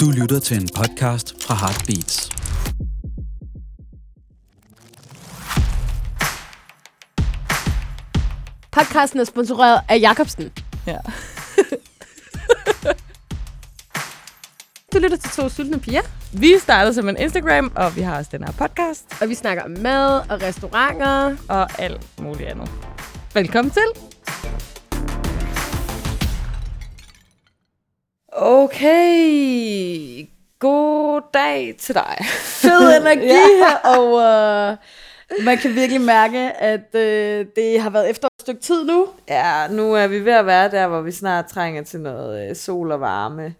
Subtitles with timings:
[0.00, 2.30] Du lytter til en podcast fra Heartbeats.
[8.72, 10.52] Podcasten er sponsoreret af Jacobsen.
[10.86, 10.98] Ja.
[14.92, 18.30] Du lytter til to sultne piger, Vi startede som en Instagram, og vi har også
[18.32, 21.36] den her podcast, og vi snakker om mad og restauranter.
[21.48, 22.70] og alt muligt andet.
[23.34, 24.09] Velkommen til.
[28.42, 30.26] Okay.
[30.58, 32.16] God dag til dig.
[32.40, 38.28] fed energi her, og uh, man kan virkelig mærke, at uh, det har været efter
[38.28, 39.06] et stykke tid nu.
[39.28, 42.56] Ja, nu er vi ved at være der, hvor vi snart trænger til noget øh,
[42.56, 43.54] sol og varme.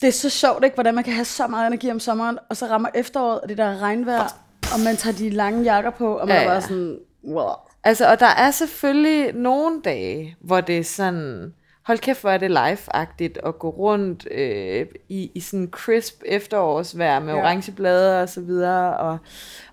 [0.00, 2.56] Det er så sjovt, ikke, hvordan man kan have så meget energi om sommeren, og
[2.56, 4.34] så rammer efteråret, og det der regnvejr,
[4.74, 6.58] og man tager de lange jakker på, og man Ja, ja, er ja.
[6.58, 7.52] bare sådan, wow.
[7.84, 11.54] Altså, og der er selvfølgelig nogle dage, hvor det er sådan,
[11.86, 17.20] hold kæft, hvor er det live-agtigt at gå rundt øh, i, i sådan crisp efterårsvejr
[17.20, 17.40] med ja.
[17.40, 18.96] Orange blade og så videre.
[18.96, 19.18] Og,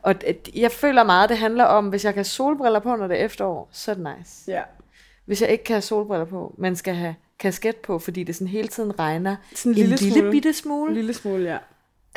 [0.01, 3.07] og det- jeg føler meget, det handler om, hvis jeg kan have solbriller på, når
[3.07, 4.51] det er efterår, så er det nice.
[4.51, 4.61] Ja.
[5.25, 8.47] Hvis jeg ikke kan have solbriller på, men skal have kasket på, fordi det sådan
[8.47, 10.31] hele tiden regner Sådan en lille lille smule.
[10.31, 10.93] bitte smule.
[10.93, 11.57] Lille smule, ja.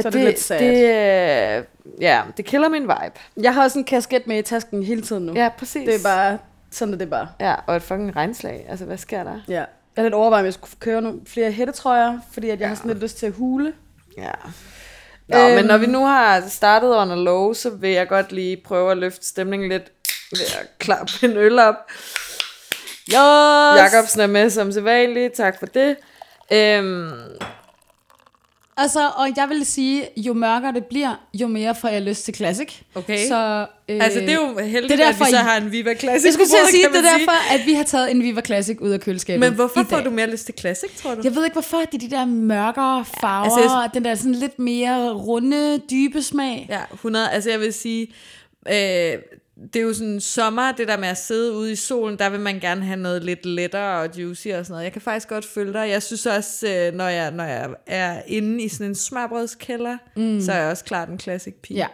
[0.00, 0.59] Så er det, lidt sad.
[0.59, 1.65] Det, øh,
[2.00, 3.42] ja, det killer min vibe.
[3.42, 5.33] Jeg har også en kasket med i tasken hele tiden nu.
[5.34, 5.87] Ja, præcis.
[5.89, 6.39] Det er bare,
[6.70, 7.28] sådan er det bare.
[7.41, 8.67] Ja, og et fucking regnslag.
[8.69, 9.41] Altså, hvad sker der?
[9.48, 9.65] Ja.
[9.97, 12.75] Jeg er lidt overvejet, om jeg skulle købe nogle flere hættetrøjer, fordi at jeg har
[12.75, 13.73] sådan lidt lyst til at hule.
[14.17, 14.31] Ja.
[15.28, 18.56] Nå, øhm, men når vi nu har startet under low, så vil jeg godt lige
[18.65, 19.92] prøve at løfte stemningen lidt
[20.33, 21.75] ved at klappe en øl op.
[23.09, 23.15] Yes!
[23.78, 25.97] Jacobsen er med som sædvanligt, tak for det.
[26.53, 27.11] Øhm,
[28.77, 32.34] Altså, og jeg vil sige, jo mørkere det bliver, jo mere får jeg lyst til
[32.34, 32.69] classic.
[32.94, 33.28] Okay.
[33.28, 35.72] Så, øh, altså, det er jo heldigt, det er at derfor, vi så har en
[35.72, 36.25] Viva Classic.
[36.25, 38.78] Jeg skulle til at sige, det er derfor, at vi har taget en Viva Classic
[38.81, 41.20] ud af køleskabet Men hvorfor får du mere lyst til Classic, tror du?
[41.25, 44.14] Jeg ved ikke, hvorfor det er de der mørkere farver, altså, altså, jeg- den der
[44.14, 46.66] sådan lidt mere runde, dybe smag.
[46.70, 47.31] Ja, 100.
[47.33, 48.06] Altså jeg vil sige,
[48.69, 49.12] øh,
[49.72, 52.41] det er jo sådan sommer, det der med at sidde ude i solen, der vil
[52.41, 54.84] man gerne have noget lidt lettere og juicy og sådan noget.
[54.84, 55.88] Jeg kan faktisk godt følge dig.
[55.88, 60.41] Jeg synes også, øh, når jeg, når jeg er inde i sådan en smørbrødskælder, mm.
[60.41, 61.76] så er jeg også klart en classic pige.
[61.76, 61.87] Ja.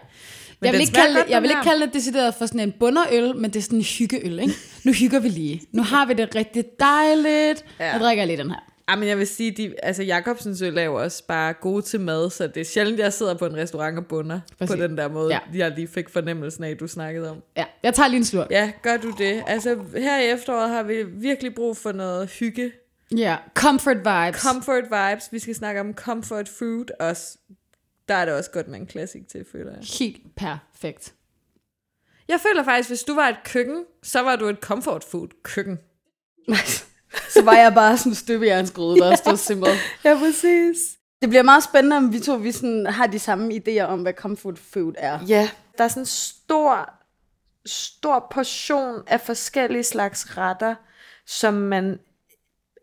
[0.61, 1.59] Men jeg vil, ikke kalde, godt, jeg vil her.
[1.59, 4.55] ikke kalde det decideret for sådan en bunderøl, men det er sådan en hyggeøl, ikke?
[4.85, 5.63] Nu hygger vi lige.
[5.73, 7.65] Nu har vi det rigtig dejligt.
[7.81, 7.93] Ja.
[7.93, 8.70] Jeg drikker lige den her.
[8.91, 12.01] Ja, men jeg vil sige, de, altså Jacobsens øl er jo også bare gode til
[12.01, 14.77] mad, så det er sjældent, jeg sidder på en restaurant og bunder Præcis.
[14.77, 15.39] på den der måde, Ja.
[15.55, 17.43] jeg lige fik fornemmelsen af, du snakkede om.
[17.57, 18.51] Ja, jeg tager lige en slurk.
[18.51, 19.43] Ja, gør du det?
[19.47, 22.73] Altså her i efteråret har vi virkelig brug for noget hygge,
[23.17, 23.37] Ja.
[23.55, 24.41] Comfort vibes.
[24.43, 25.29] Comfort vibes.
[25.33, 27.39] Vi skal snakke om comfort food også.
[28.09, 29.81] Der er det også godt med en classic til, føler jeg.
[29.99, 31.15] Helt perfekt.
[32.29, 35.79] Jeg føler faktisk, hvis du var et køkken, så var du et comfort food køkken.
[37.35, 39.79] Så var jeg bare sådan en støbejernsgryde, der stod simpelthen.
[40.05, 40.77] Ja, præcis.
[41.21, 44.13] Det bliver meget spændende, om vi to vi sådan, har de samme idéer om, hvad
[44.13, 45.19] comfort food er.
[45.29, 46.91] Ja, der er sådan en stor,
[47.67, 50.75] stor portion af forskellige slags retter,
[51.27, 51.99] som man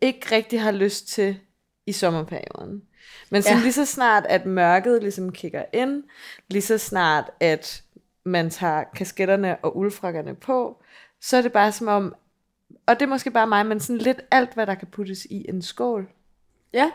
[0.02, 1.38] ikke rigtig har lyst til
[1.86, 2.82] i sommerperioden.
[3.30, 3.62] Men sådan Ja.
[3.62, 6.02] lige så snart, at mørket ligesom kigger ind,
[6.48, 7.82] lige så snart, at
[8.24, 10.82] man tager kasketterne og uldfrakkerne på,
[11.20, 12.14] så er det bare som om,
[12.86, 15.46] og det er måske bare mig, men sådan lidt alt, hvad der kan puttes i
[15.48, 16.08] en skål,
[16.72, 16.90] Ja,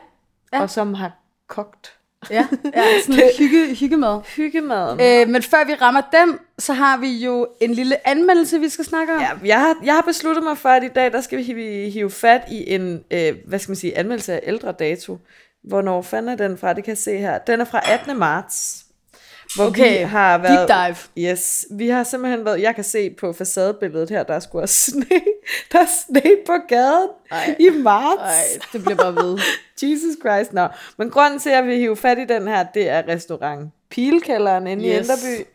[0.54, 0.62] ja.
[0.62, 1.12] Og som har
[1.48, 1.94] kogt.
[2.30, 4.22] ja, ja sådan lidt hygge, hyggemad.
[4.36, 5.00] Hyggemaden.
[5.02, 8.86] Øh, men før vi rammer dem, så har vi jo en lille anmeldelse, vi skal
[8.86, 9.22] snakke om.
[9.22, 11.90] Ja, jeg har, jeg har besluttet mig for, at i dag, der skal vi hive,
[11.90, 15.18] hive fat i en, øh, hvad skal man sige, anmeldelse af ældre dato.
[15.64, 16.74] Hvornår fanden er den fra?
[16.74, 17.38] Det kan jeg se her.
[17.38, 18.20] Den er fra 18.
[18.20, 18.86] marts.
[19.56, 21.32] Hvor Okay, vi har været, deep dive.
[21.32, 24.76] Yes, vi har simpelthen været, jeg kan se på facadebilledet her, der er sgu også
[24.92, 25.06] sne,
[25.72, 27.56] der er sne på gaden Ej.
[27.60, 28.22] i marts.
[28.22, 29.40] Ej, det bliver bare ved.
[29.84, 30.68] Jesus Christ, nå.
[30.98, 34.68] Men grunden til, at jeg vil hive fat i den her, det er restaurant Pilkælderen
[34.68, 34.92] inde yes.
[34.92, 34.98] i.
[34.98, 35.48] Enderby,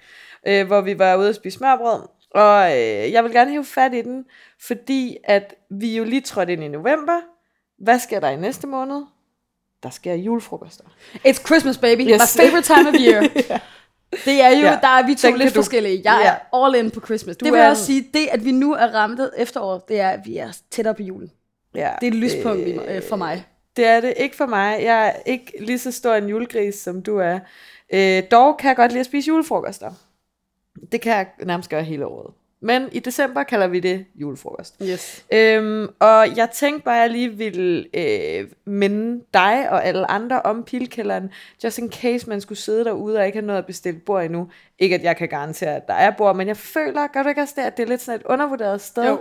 [0.46, 2.02] øh, hvor vi var ude at spise smørbrød.
[2.30, 4.24] Og øh, jeg vil gerne hive fat i den,
[4.66, 7.20] fordi at vi jo lige trådte ind i november.
[7.78, 9.02] Hvad sker der i næste måned?
[9.82, 10.84] Der sker julefrokoster.
[11.26, 12.00] It's Christmas, baby.
[12.00, 12.36] Yes.
[12.36, 13.28] My favorite time of year.
[14.24, 14.78] Det er jo, Ja.
[14.82, 16.00] der er vi to lidt du- forskellige.
[16.04, 16.30] Jeg Ja.
[16.30, 17.36] er all in på Christmas.
[17.36, 20.08] Du det vil jeg også sige, det at vi nu er ramt efterår, det er,
[20.10, 21.30] at vi er tættere på julen.
[21.74, 23.46] Ja, Det er et lyspunkt øh, for mig.
[23.76, 24.78] Det er det ikke for mig.
[24.82, 27.38] Jeg er ikke lige så stor en julegris, som du er.
[27.92, 29.90] Øh, dog kan jeg godt lide at spise julefrokoster.
[30.92, 32.34] Det kan jeg nærmest gøre hele året.
[32.60, 34.74] Men i december kalder vi det julefrokost.
[34.82, 35.24] Yes.
[35.32, 40.42] Øhm, og jeg tænkte bare, at jeg lige ville øh, minde dig og alle andre
[40.42, 41.30] om pilkælderen,
[41.64, 44.50] just in case man skulle sidde derude og ikke have noget at bestille bord endnu.
[44.78, 47.40] Ikke at jeg kan garantere, at der er bord, men jeg føler, gør du ikke
[47.40, 49.20] også det, at det er lidt sådan et undervurderet sted, Jo,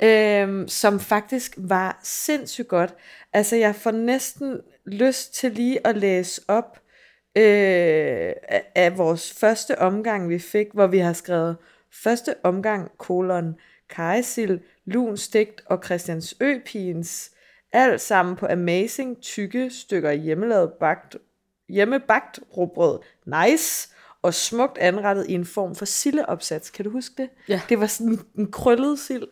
[0.00, 0.42] ja.
[0.42, 2.94] øhm, som faktisk var sindssygt godt.
[3.32, 6.78] Altså jeg får næsten lyst til lige at læse op
[7.36, 11.56] øh, af, af vores første omgang, vi fik, hvor vi har skrevet
[12.02, 13.54] første omgang, kolon,
[13.90, 17.30] kajsild, lun stegt og Christiansø-pigens,
[17.72, 21.16] alt sammen på amazing tykke stykker hjemmelavet bagt,
[21.68, 22.98] hjemmebagt råbrød.
[23.26, 23.88] Nice!
[24.22, 26.70] Og smukt anrettet i en form for sildeopsats.
[26.70, 27.28] Kan du huske det?
[27.48, 27.60] Ja.
[27.68, 29.22] Det var sådan en krøllet sild.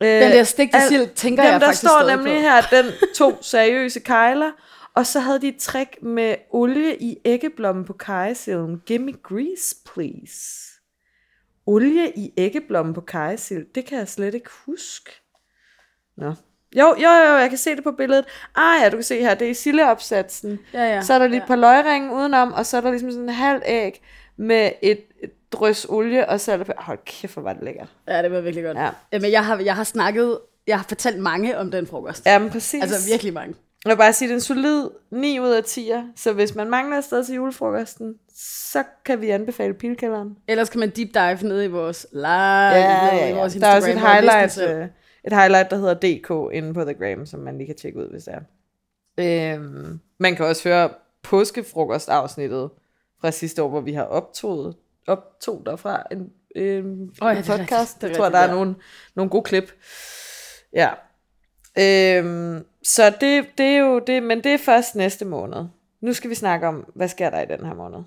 [0.00, 2.40] Øh, Den der stegte al- sild, tænker Jamen, jeg der faktisk står nemlig på.
[2.40, 4.50] her, den to seriøse kejler,
[4.94, 8.82] og så havde de et trick med olie i æggeblommen på kajesilden.
[8.86, 10.71] Give me grease, please.
[11.66, 15.10] Olie i æggeblommen på kajesild, det kan jeg slet ikke huske.
[16.16, 16.34] Nå.
[16.76, 18.24] Jo, jo, jo, jeg kan se det på billedet.
[18.54, 20.58] Ah ja, du kan se her, det er i sildeopsatsen.
[20.72, 21.02] Ja, ja.
[21.02, 23.34] Så er der lige et par løgringe udenom, og så er der ligesom sådan en
[23.34, 24.02] halv æg
[24.36, 26.72] med et, et drøs olie, og så er der...
[26.76, 27.88] Hold kæft, hvor var det lækkert.
[28.08, 28.78] Ja, det var virkelig godt.
[28.78, 28.90] Ja.
[29.12, 32.26] Jamen, jeg har, jeg har snakket, jeg har fortalt mange om den frokost.
[32.26, 32.82] Ja, men præcis.
[32.82, 33.54] Altså virkelig mange.
[33.84, 35.90] Jeg vil bare sige, det er en solid 9 ud af 10.
[36.16, 40.36] Så hvis man mangler et sted til julefrokosten, så kan vi anbefale pilkælderen.
[40.48, 43.34] Ellers kan man deep dive ned i vores live, Ja, ja, i ja.
[43.36, 44.86] vores Der er også et highlight, øh,
[45.24, 48.10] et highlight, der hedder DK inde på The Gram, som man lige kan tjekke ud,
[48.10, 48.40] hvis det er.
[49.18, 50.90] Øhm, man kan også høre
[51.22, 52.70] påskefrokostafsnittet
[53.20, 54.76] fra sidste år, hvor vi har optoget,
[55.06, 57.96] optog derfra en, en, Åh, ja, en det podcast.
[58.00, 58.74] det er jeg tror, der er nogle,
[59.14, 59.72] nogle gode klip.
[60.72, 60.90] Ja.
[61.78, 65.64] Øhm, så det, det er jo det, men det er først næste måned.
[66.00, 67.98] Nu skal vi snakke om, hvad sker der i den her måned?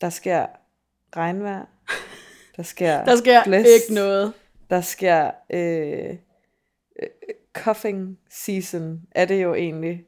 [0.00, 0.46] Der sker
[1.16, 1.64] regnvejr.
[2.56, 3.68] Der sker Der sker blæst.
[3.68, 4.32] ikke noget.
[4.70, 6.10] Der sker øh,
[7.02, 7.08] øh,
[7.52, 10.04] cuffing season, er det jo egentlig.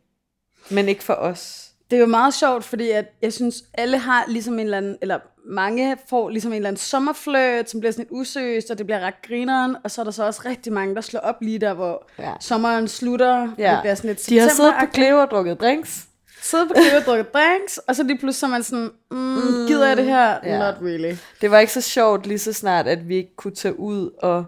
[0.70, 1.72] Men ikke for os.
[1.90, 4.98] Det er jo meget sjovt, fordi at jeg synes, alle har ligesom en eller anden,
[5.02, 5.18] eller
[5.48, 9.00] mange får ligesom en eller anden sommerfløjt, som bliver sådan lidt usøst, og det bliver
[9.00, 11.74] ret grineren, og så er der så også rigtig mange, der slår op lige der,
[11.74, 12.32] hvor Ja.
[12.40, 13.70] sommeren slutter, Ja.
[13.72, 14.86] det bliver sådan lidt De har siddet på.
[14.94, 16.04] Cleo og drukket drinks.
[16.42, 19.86] siddet på klippet og drukket drinks, og så lige pludselig så man sådan, mm, gider
[19.88, 20.34] jeg det her?
[20.44, 20.58] ja.
[20.58, 21.14] Not really.
[21.40, 24.44] Det var ikke så sjovt lige så snart, at vi ikke kunne tage ud og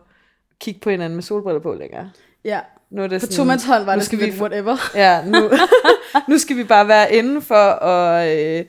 [0.61, 2.11] kigge på hinanden med solbriller på længere.
[2.45, 2.61] Ja.
[2.91, 4.77] Nu er det På sådan, to mands hånd var det skal vi whatever.
[4.95, 5.51] Ja, nu,
[6.29, 8.65] nu skal vi bare være indenfor, og øh,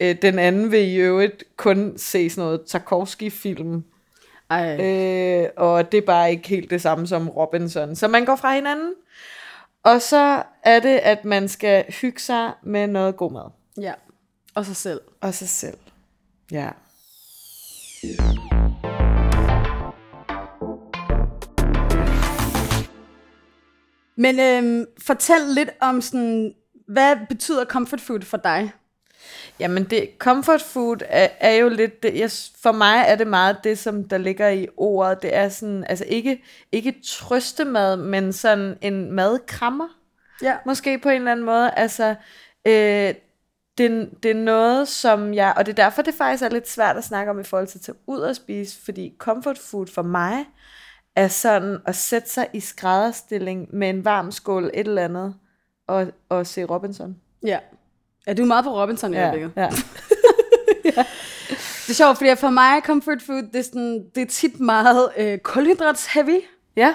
[0.00, 3.84] øh, den anden vil i øvrigt kun se sådan noget Tarkovsky-film.
[4.50, 4.80] Ej.
[4.80, 7.96] Øh, og det er bare ikke helt det samme som Robinson.
[7.96, 8.94] Så man går fra hinanden,
[9.82, 13.50] og så er det, at man skal hygge sig med noget god mad.
[13.80, 13.92] Ja.
[14.54, 15.00] Og sig selv.
[15.20, 15.78] Og sig selv.
[16.50, 16.68] Ja.
[24.16, 26.54] Men øhm, fortæl lidt om sådan,
[26.88, 28.72] hvad betyder comfort food for dig?
[29.60, 32.30] Jamen, det, comfort food er, er jo lidt, det, jeg,
[32.62, 35.22] for mig er det meget det, som der ligger i ordet.
[35.22, 39.88] Det er sådan, altså ikke, ikke trøstemad, men sådan en madkrammer.
[40.42, 40.56] Ja.
[40.66, 41.70] Måske på en eller anden måde.
[41.70, 42.14] Altså,
[42.66, 43.14] øh,
[43.78, 46.96] det, det er noget, som jeg, og det er derfor, det faktisk er lidt svært
[46.96, 50.02] at snakke om i forhold til at tage ud og spise, fordi comfort food for
[50.02, 50.44] mig
[51.16, 55.34] er sådan at sætte sig i skrædderstilling med en varm skål et eller andet,
[55.86, 57.16] og, og se Robinson.
[57.46, 57.58] Ja.
[58.26, 59.52] Ja, du er meget på Robinson i Ja, øjeblikket.
[59.56, 59.68] ja.
[61.86, 65.08] Det er sjovt, fordi for mig, comfort food, det er, sådan, det er tit meget
[65.16, 66.40] øh, kulhydrats-heavy,
[66.76, 66.94] ja.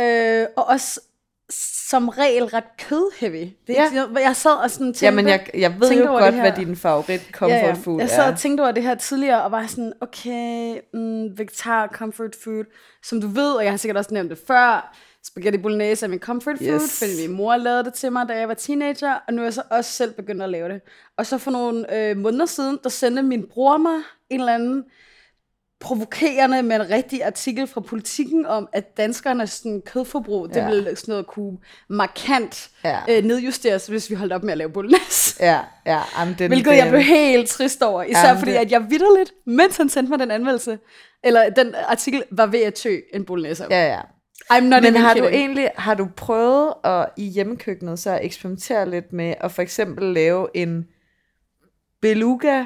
[0.00, 1.00] øh, og også
[1.88, 3.50] som regel ret kød-heavy.
[3.66, 4.20] Det er Ja.
[4.20, 7.50] jeg, sad og sådan tænkte, Jamen, jeg, jeg ved jo godt, hvad din favorit comfort
[7.56, 7.72] ja, ja.
[7.72, 8.32] food Jeg sad er.
[8.32, 12.64] og tænkte over det her tidligere, og var sådan, okay, mm, vegetar comfort food,
[13.02, 14.96] som du ved, og jeg har sikkert også nævnt det før,
[15.26, 16.98] spaghetti bolognese er min comfort food, Yes.
[16.98, 19.54] fordi min mor lavede det til mig, da jeg var teenager, og nu er jeg
[19.54, 20.80] så også selv begyndt at lave det.
[21.18, 23.96] Og så for nogle øh, måneder siden, der sendte min bror mig
[24.30, 24.84] en eller anden
[25.80, 30.66] provokerende, men rigtig artikel fra politikken om, at danskernes sådan, kødforbrug, det Ja.
[30.70, 32.98] ville sådan noget kunne markant Ja.
[33.10, 35.36] øh, nedjusteres, hvis vi holdt op med at lave bolognese.
[35.40, 36.00] Ja, ja.
[36.18, 38.02] Jamen, den, Hvilket den, jeg blev helt trist over.
[38.02, 40.78] Især Jamen, fordi, det- at jeg vidderligt, mens han sendte mig den anmeldelse,
[41.24, 43.66] eller den artikel, var ved at tø en bolognese.
[43.70, 44.00] Ja, ja.
[44.52, 45.36] I'm not Men har du kidding.
[45.40, 50.14] egentlig har du prøvet at i hjemmekøkkenet så at eksperimentere lidt med at for eksempel
[50.14, 50.86] lave en
[52.00, 52.64] beluga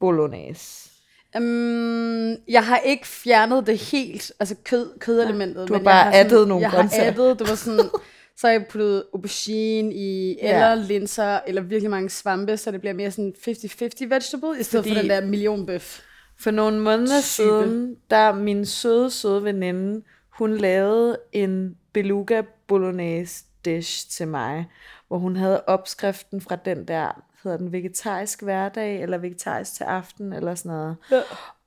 [0.00, 0.90] bolognese?
[1.36, 5.68] Um, jeg har ikke fjernet det helt, altså kød, kødelementet.
[5.68, 7.12] du har men bare jeg sådan, addet nogle Jeg grøntsager.
[7.12, 7.90] har addet, det var sådan,
[8.38, 10.54] så har jeg puttet aubergine i, Ja.
[10.72, 14.84] eller linser, eller virkelig mange svampe, så det bliver mere sådan 50-50 vegetable, i stedet
[14.84, 16.00] Fordi- for den der millionbøf.
[16.40, 17.46] For nogle måneder Syge.
[17.46, 20.02] siden, der min søde, søde veninde,
[20.38, 24.66] hun lavede en beluga bolognese dish til mig,
[25.08, 30.32] hvor hun havde opskriften fra den der, hedder den vegetarisk hverdag, eller vegetarisk til aften,
[30.32, 30.96] eller sådan noget.
[31.10, 31.20] Ja.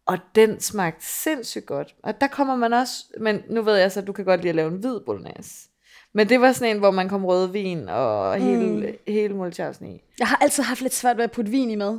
[0.05, 1.95] Og den smagte sindssygt godt.
[2.03, 4.49] Og der kommer man også, men nu ved jeg så, at du kan godt lide
[4.49, 5.67] at lave en hvid bolognese.
[6.13, 8.97] Men det var sådan en, hvor man kom rødvin og hele, mm.
[9.07, 10.01] hele multjavsen i.
[10.19, 11.89] Jeg har altid haft lidt svært ved at putte vin i mad.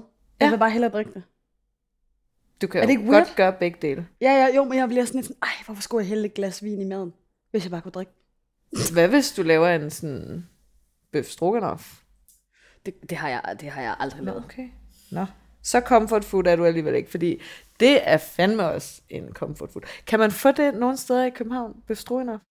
[0.41, 0.50] Jeg Ja.
[0.50, 1.23] vil bare hellere drikke det.
[2.62, 3.25] Du kan Er det ikke weird?
[3.26, 4.07] godt gøre begge dele.
[4.21, 6.35] Ja, ja, jo, men jeg bliver sådan lidt sådan, ej, hvorfor skulle jeg hælde et
[6.35, 7.12] glas vin i maden,
[7.50, 8.12] hvis jeg bare kunne drikke?
[8.92, 10.47] Hvad hvis du laver en sådan
[11.12, 11.92] bøf stroganoff?
[12.87, 14.45] Det, det, har, jeg, det har jeg aldrig lavet.
[14.45, 14.69] Okay.
[15.11, 15.26] Nå.
[15.62, 17.40] Så comfort food er du alligevel ikke, fordi
[17.81, 19.83] det er fandme også en comfort food.
[20.07, 21.73] Kan man få det nogle steder i København?
[21.88, 22.42] Bøf stroganoff?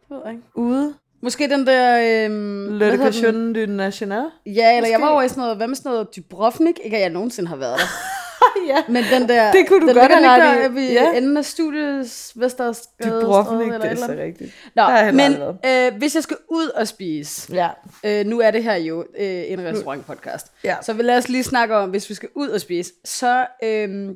[0.00, 0.44] Det ved jeg ikke.
[0.54, 0.94] Ude?
[1.22, 2.24] Måske den der...
[2.24, 2.96] Øhm, Le?
[2.96, 4.24] Location du National?
[4.46, 5.02] Ja, eller jeg Måske.
[5.02, 6.78] var over i sådan noget, hvad med sådan noget Dubrovnik?
[6.84, 7.84] Ikke at jeg nogensinde har været der.
[8.68, 8.82] ja.
[8.88, 9.52] Men den der...
[9.52, 10.62] Det kunne du den godt have ret i.
[10.62, 11.12] der ved Ja.
[11.16, 13.20] enden af studies Vesterskade.
[13.20, 14.54] Dubrovnik, eller det et er eller så rigtigt.
[14.74, 14.82] Nå,
[15.12, 15.32] men
[15.66, 17.68] øh, hvis jeg skal ud og spise, Ja.
[18.04, 20.76] øh, nu er det her jo øh, en restaurantpodcast, Ja.
[20.82, 24.08] så vil lad os lige snakke om, hvis vi skal ud og spise, så øh,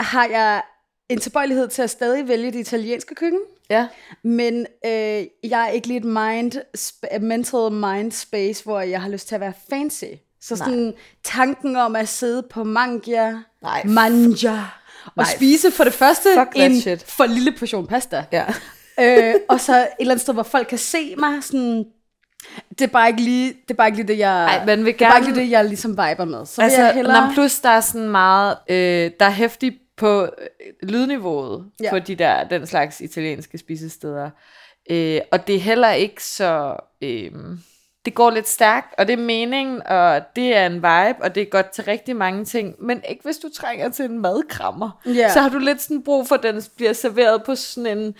[0.00, 0.62] har jeg
[1.08, 3.40] en tilbøjelighed til at stadig vælge det italienske køkken.
[3.70, 3.86] Ja.
[4.22, 4.90] Men øh,
[5.50, 9.34] jeg er ikke lige et mind, sp- mental mind space, hvor jeg har lyst til
[9.34, 10.04] at være fancy.
[10.42, 10.94] Så sådan
[11.24, 13.32] tanken om at sidde på mangia,
[13.62, 13.82] Nej.
[13.84, 14.52] manja,
[15.04, 15.26] og Nej.
[15.36, 17.02] spise for det første en shit.
[17.10, 18.24] for lille portion pasta.
[18.32, 18.44] Ja.
[19.00, 21.44] øh, og så et eller andet sted, hvor folk kan se mig.
[21.44, 21.84] Sådan,
[22.68, 24.86] det er bare ikke lige det, er bare ikke lige det jeg, Ej, man vil
[24.94, 26.46] det er bare gerne- ikke lige det, jeg ligesom viber med.
[26.46, 27.14] Så Altså, jeg hellere...
[27.14, 27.32] hellere...
[27.34, 30.28] plus der er sådan meget, øh, der er hæftig på øh,
[30.88, 31.90] lydniveauet ja.
[31.90, 34.30] på de der, den slags italienske spisesteder.
[34.90, 37.30] Øh, og det er heller ikke så, øh,
[38.04, 41.40] det går lidt stærkt, og det er meningen, og det er en vibe, og det
[41.42, 45.00] er godt til rigtig mange ting, men ikke hvis du trænger til en madkrammer.
[45.06, 45.32] Ja.
[45.32, 48.14] Så har du lidt sådan brug for, at den bliver serveret på sådan en,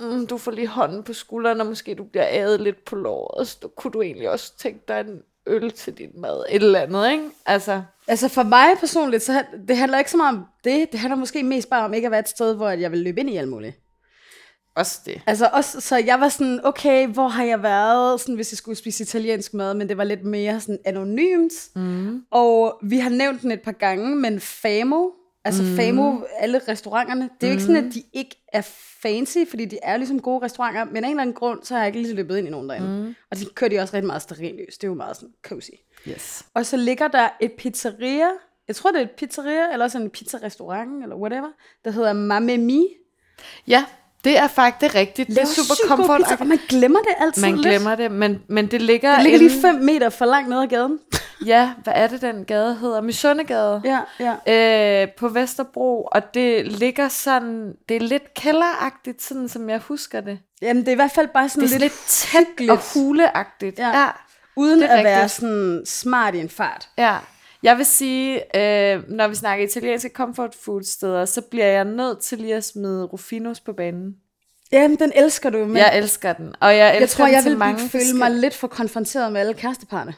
[0.00, 3.48] mm, du får lige hånden på skulderen, og måske du bliver ædet lidt på låret,
[3.48, 7.10] så kunne du egentlig også tænke dig en øl til din mad, et eller andet,
[7.10, 7.24] ikke?
[7.46, 10.92] Altså, Altså for mig personligt, så det handler ikke så meget om det.
[10.92, 13.20] Det handler måske mest bare om ikke at være et sted, hvor jeg vil løbe
[13.20, 13.83] ind i alt muligt.
[14.76, 15.22] Også det.
[15.26, 18.78] Altså også, så jeg var sådan, okay, hvor har jeg været, sådan, hvis jeg skulle
[18.78, 21.52] spise italiensk mad, men det var lidt mere sådan anonymt.
[21.76, 22.24] Mm.
[22.30, 25.08] Og vi har nævnt den et par gange, men Famo,
[25.44, 25.76] altså mm.
[25.76, 28.62] Famo, alle restauranterne, det er jo ikke sådan, at de ikke er
[29.02, 31.80] fancy, fordi de er ligesom gode restauranter, men af en eller anden grund, så har
[31.80, 33.06] jeg ikke lige løbet ind i nogen derinde.
[33.06, 33.14] Mm.
[33.30, 35.70] Og de kører de også rigtig meget stearinlys, det er jo meget sådan cozy.
[36.08, 36.46] Yes.
[36.54, 38.28] Og så ligger der et pizzeria,
[38.68, 41.48] jeg tror det er et pizzeria, eller også en pizzarestaurant, eller whatever,
[41.84, 42.56] der hedder Mamma.
[43.68, 43.84] Ja,
[44.24, 45.28] det er faktisk rigtigt.
[45.28, 46.20] Det er super sygt god comfort.
[46.20, 47.66] pizza, og man glemmer det altid Man lidt.
[47.66, 49.14] glemmer det, men, men det ligger...
[49.14, 50.98] Det ligger lige 5 meter for langt ned ad gaden.
[51.46, 53.00] Ja, hvad er det, den gade hedder?
[53.00, 53.82] Misundegade.
[53.84, 54.00] Ja,
[54.46, 55.02] ja.
[55.02, 60.20] Øh, på Vesterbro, og det ligger sådan, det er lidt kælderagtigt, sådan som jeg husker
[60.20, 60.38] det.
[60.62, 63.78] Jamen, det er i hvert fald bare sådan Det er lidt, lidt tæt og huleagtigt.
[63.78, 63.88] Ja.
[64.00, 64.06] ja.
[64.56, 65.40] uden det at er være rigtigt.
[65.40, 66.88] sådan smart i en fart.
[66.98, 67.16] Ja,
[67.64, 72.18] jeg vil sige, øh, når vi snakker italienske comfort food steder, så bliver jeg nødt
[72.20, 74.16] til lige at smide Rufinos på banen.
[74.72, 77.44] Jamen, den elsker du, men jeg elsker den, og jeg jeg elsker tror, den jeg
[77.44, 80.14] vil mange føle forskellige- mig lidt for konfronteret med alle kæresteparne.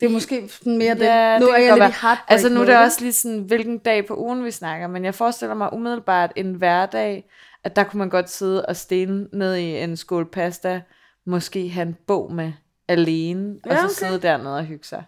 [0.00, 1.00] Det er måske sådan mere det.
[1.00, 3.78] Ja, nu det er jeg lidt i Altså nu er det også lige sådan, hvilken
[3.78, 7.30] dag på ugen vi snakker, men jeg forestiller mig umiddelbart en hverdag,
[7.64, 10.82] at der kunne man godt sidde og stene ned i en skål pasta,
[11.26, 12.52] måske have en bog med
[12.88, 13.94] alene, og Ja, så okay.
[13.94, 15.04] sidde dernede og hygge sig.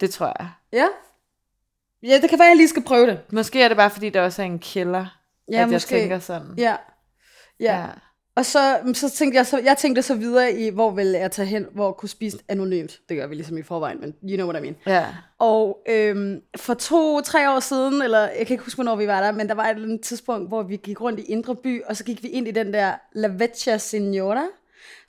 [0.00, 0.48] Det tror jeg.
[0.72, 0.86] Ja.
[2.02, 3.20] Ja, det kan være, jeg lige skal prøve det.
[3.32, 5.06] Måske er det bare, fordi der også er en kælder,
[5.52, 5.94] Ja, at måske.
[5.94, 6.54] jeg tænker sådan.
[6.58, 6.76] Ja.
[7.60, 7.78] Ja.
[7.78, 7.86] ja.
[8.36, 11.46] Og så, så tænkte jeg så, jeg tænkte så videre i, hvor vil jeg tage
[11.46, 13.00] hen, hvor jeg kunne spise anonymt.
[13.08, 14.76] Det gør vi ligesom i forvejen, men you know what I mean.
[14.86, 15.06] ja.
[15.38, 19.32] Og øhm, for to-tre år siden, eller jeg kan ikke huske, hvornår vi var der,
[19.32, 21.96] men der var et eller andet tidspunkt, hvor vi gik rundt i Indre By, og
[21.96, 24.44] så gik vi ind i den der La Vecchia Signora,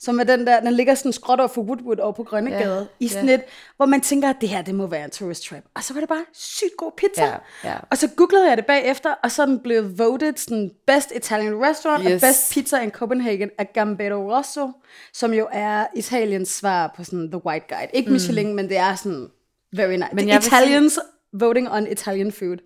[0.02, 2.84] som er den der, den ligger sådan skråt over for Woodwood over på Grønnegade, Ja,
[3.00, 3.42] i sådan et,
[3.76, 5.62] hvor man tænker, at det her, det må være en tourist trap.
[5.74, 7.24] Og så var det bare sygt god pizza.
[7.24, 7.74] Ja, ja.
[7.90, 12.04] Og så googlede jeg det bagefter, og så den blevet voted sådan best Italian restaurant
[12.04, 12.22] yes.
[12.22, 14.70] Og best pizza in Copenhagen af Gambero Rosso,
[15.12, 17.90] som jo er Italiens svar på sådan The White Guide.
[17.92, 19.28] Ikke Michelin, men det er sådan
[19.72, 20.08] very nice.
[20.12, 20.98] Men det er Italians
[21.32, 22.56] voting on Italian food.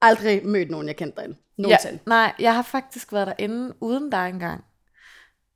[0.00, 1.36] Aldrig mødt nogen, jeg kendte derinde.
[1.58, 1.62] ja.
[1.62, 1.98] Nogensinde.
[2.06, 4.64] Nej, jeg har faktisk været derinde uden dig engang.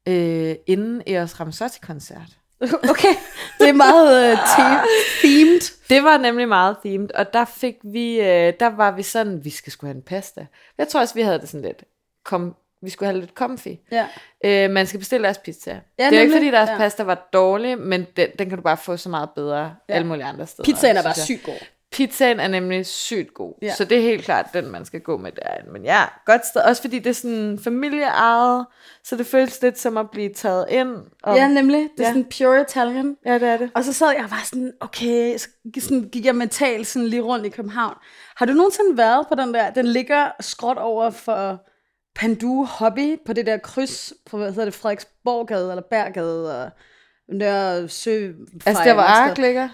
[0.09, 2.29] Øh, inden Eros Ramazzotti-koncert.
[2.91, 3.15] okay,
[3.61, 4.89] det er meget uh, te-
[5.21, 5.61] themed.
[5.89, 9.51] Det var nemlig meget themed, og der fik vi, øh, der var vi sådan, vi
[9.51, 10.47] skal skulle have en pasta.
[10.79, 11.85] Jeg tror også, vi havde det sådan lidt,
[12.25, 13.69] kom, vi skulle have lidt comfy.
[13.93, 14.07] Ja.
[14.45, 15.71] Øh, man skal bestille deres pizza.
[15.71, 16.21] Ja, det er nemlig.
[16.23, 16.77] ikke, fordi deres Ja.
[16.77, 19.95] pasta var dårlig, men den, den kan du bare få så meget bedre ja.
[19.95, 20.65] alle mulige andre steder.
[20.65, 21.55] Pizzaen er bare sygt god.
[21.97, 23.75] Pizzaen er nemlig sygt god, Ja.
[23.75, 25.71] så det er helt klart den, man skal gå med derinde.
[25.73, 28.67] Men ja, godt sted, også fordi det er sådan familieejet,
[29.05, 30.97] så det føles lidt som at blive taget ind.
[31.23, 31.81] Og, Ja, nemlig.
[31.97, 32.09] Det er Ja.
[32.09, 33.17] sådan pure Italian.
[33.27, 33.71] ja, det er det.
[33.75, 35.49] Og så sad jeg og var sådan, okay, så
[35.81, 37.95] sådan, gik jeg mentalt sådan lige rundt i København.
[38.37, 41.61] Har du nogensinde været på den der, den ligger skråt over for
[42.15, 46.71] Pandu Hobby på det der kryds på, hvad hedder det, Frederiksborggade eller Berggade og
[47.29, 48.33] Nørre Sø.
[48.67, 49.69] Altså, der var Ark ligger?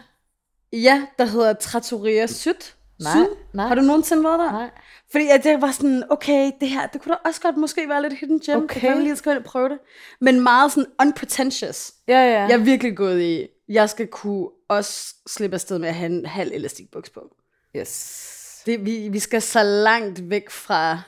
[0.73, 2.55] Ja, der hedder Trattoria Syd.
[3.01, 3.27] Nej, Syd.
[3.55, 3.67] nej.
[3.67, 4.53] Har du nogensinde været der?
[4.53, 4.71] Nej.
[5.13, 8.03] Fordi at det var sådan, okay, det her, det kunne da også godt måske være
[8.03, 8.63] lidt hidden gem.
[8.63, 8.83] Okay.
[8.83, 9.79] Jeg kan lige skal prøve det.
[10.21, 11.93] Men meget sådan unpretentious.
[12.09, 12.41] Ja, ja.
[12.41, 16.27] Jeg er virkelig gået i, jeg skal kunne også slippe afsted med at have en
[16.27, 17.37] halv elastikbuks på.
[17.77, 18.63] Yes.
[18.67, 21.03] Det, vi, vi skal så langt væk fra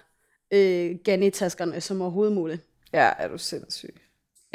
[0.51, 2.61] øh, Ganni-taskerne som overhovedet muligt.
[2.93, 4.01] Ja, er du sindssyg.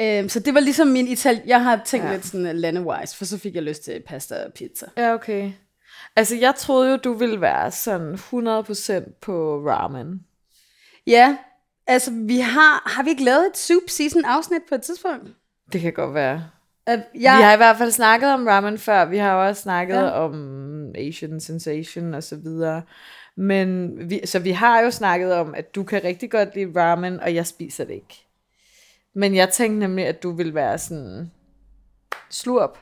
[0.00, 1.42] Øhm, så det var ligesom min ital...
[1.46, 2.12] Jeg har tænkt Ja.
[2.12, 4.86] lidt sådan uh, landewise, for så fik jeg lyst til pasta og pizza.
[4.96, 5.52] Ja, okay.
[6.16, 10.20] Altså, jeg troede jo, du ville være sådan 100% på ramen.
[11.06, 11.36] Ja,
[11.86, 12.88] altså vi har...
[12.96, 15.28] Har vi ikke lavet et soup season afsnit på et tidspunkt?
[15.72, 16.44] Det kan godt være.
[16.90, 16.92] Uh,
[17.22, 19.04] jeg, Vi har i hvert fald snakket om ramen før.
[19.04, 19.94] Vi har også snakket.
[19.94, 20.10] Ja.
[20.10, 22.82] om Asian Sensation og så videre.
[23.36, 27.20] Men vi, så vi har jo snakket om, at du kan rigtig godt lide ramen,
[27.20, 28.26] og jeg spiser det ikke.
[29.14, 31.30] Men jeg tænkte nemlig, at du vil være sådan
[32.30, 32.78] slurp.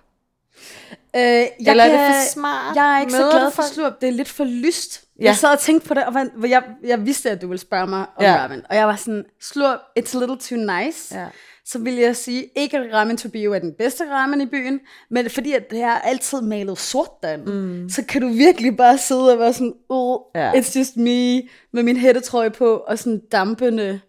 [1.17, 2.77] øh, jeg Eller er det kan- for smart?
[2.77, 4.01] Jeg er ikke så Møder glad du for slurp.
[4.01, 5.05] Det er lidt for lyst.
[5.21, 5.25] Ja.
[5.25, 7.87] Jeg sad og tænkte på det, og var- jeg, jeg vidste, at du ville spørge
[7.87, 8.37] mig om Ja.
[8.37, 8.63] ramen.
[8.71, 11.19] Og jeg var sådan, slurp, it's a little too nice.
[11.19, 11.27] Ja.
[11.65, 14.81] Så vil jeg sige, ikke at ramen to bio er den bedste ramen i byen,
[15.11, 17.89] men fordi at det er altid malet sort derinde, mm.
[17.89, 20.53] så kan du virkelig bare sidde og være sådan, oh, ja.
[20.53, 21.43] it's just me,
[21.73, 24.01] med min hættetrøje på, og sådan dampende.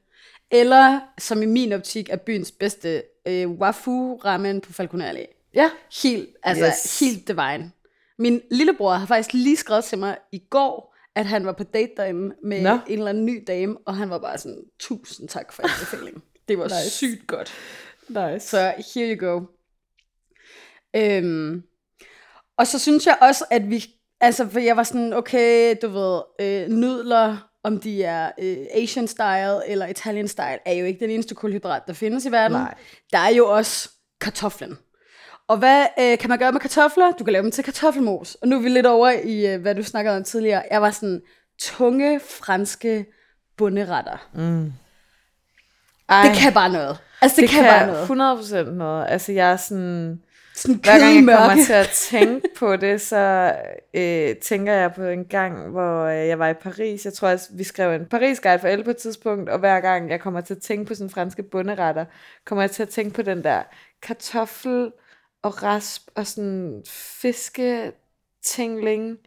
[0.51, 5.49] Eller, som i min optik, er byens bedste øh, wafu ramen på Falconer Allé.
[5.53, 5.69] Ja.
[6.03, 6.99] Helt, altså Yes.
[6.99, 7.71] helt divine.
[8.17, 11.91] Min lillebror har faktisk lige skrevet til mig i går, at han var på date
[11.97, 12.69] derinde med Nå.
[12.87, 16.23] en eller anden ny dame, og han var bare sådan, tusind tak for anbefalingen.
[16.47, 16.89] Det var nice.
[16.89, 17.53] sygt godt.
[18.09, 18.47] Nice.
[18.47, 19.41] Så here you go.
[20.95, 21.63] Øhm,
[22.57, 23.85] og så synes jeg også, at vi,
[24.21, 29.07] altså for jeg var sådan, okay, du ved, øh, nudler, om de er øh, Asian
[29.07, 32.57] style eller Italian style, er jo ikke den eneste kulhydrat, der findes i verden.
[32.57, 32.73] Nej.
[33.11, 33.89] Der er jo også
[34.21, 34.77] kartoflen.
[35.47, 37.11] Og hvad øh, kan man gøre med kartofler?
[37.11, 38.35] Du kan lave dem til kartoffelmos.
[38.35, 40.63] Og nu er vi lidt over i, øh, hvad du snakkede om tidligere.
[40.71, 41.21] Jeg var sådan,
[41.59, 43.05] tunge franske
[43.57, 44.29] bunderetter.
[46.09, 46.97] Ej, Det kan bare noget.
[47.21, 48.67] Altså, det, det kan, kan bare noget.
[48.67, 49.05] 100% noget.
[49.09, 50.21] Altså, jeg er sådan...
[50.59, 53.55] Sådan Hver gang jeg kommer til at tænke på det, så
[53.93, 57.05] øh, tænker jeg på en gang, hvor øh, jeg var i Paris.
[57.05, 60.09] Jeg tror, at vi skrev en Paris-guide for alle på et tidspunkt, og hver gang
[60.09, 62.05] jeg kommer til at tænke på sådan franske bunderetter,
[62.45, 63.63] kommer jeg til at tænke på den der
[64.01, 64.91] kartoffel
[65.43, 66.83] og rasp og sådan
[67.21, 69.17] fisketingling,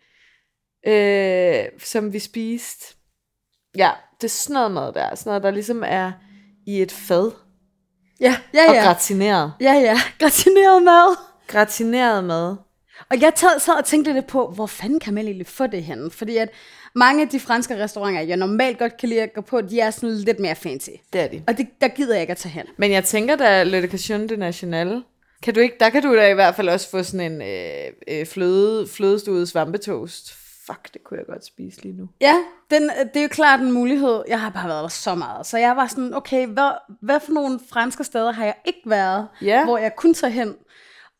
[0.86, 2.96] øh, som vi spiste.
[3.76, 3.90] Ja,
[4.20, 5.14] det er sådan noget mad der.
[5.14, 6.12] Sådan noget, der ligesom er
[6.66, 7.32] i et fad
[8.22, 8.84] Ja, ja, og ja.
[8.84, 9.52] gratineret.
[9.60, 10.00] Ja, ja.
[10.18, 11.16] Gratineret mad.
[11.46, 12.56] Gratineret mad.
[13.10, 15.84] Og jeg sad, sad og tænkte lidt på, hvor fanden kan man egentlig få det
[15.84, 16.10] henne?
[16.10, 16.48] Fordi at
[16.94, 19.90] mange af de franske restauranter, jeg normalt godt kan lide at gå på, de er
[19.90, 20.90] sådan lidt mere fancy.
[21.12, 21.42] Det er de.
[21.46, 22.66] Og det, der gider jeg ikke at tage hen.
[22.76, 25.02] Men jeg tænker da, Le Education de National,
[25.42, 28.20] kan du ikke, der kan du da i hvert fald også få sådan en øh,
[28.20, 30.41] øh, fløde, flødestuet svampetoast.
[30.66, 32.08] Fuck, det kunne jeg godt spise lige nu.
[32.20, 32.34] Ja,
[32.70, 32.82] den,
[33.14, 34.22] det er jo klart en mulighed.
[34.28, 35.46] Jeg har bare været der så meget.
[35.46, 36.70] Så jeg var sådan, okay, hvad,
[37.02, 39.64] hvad for nogle franske steder har jeg ikke været, Ja.
[39.64, 40.54] hvor jeg kun tager hen?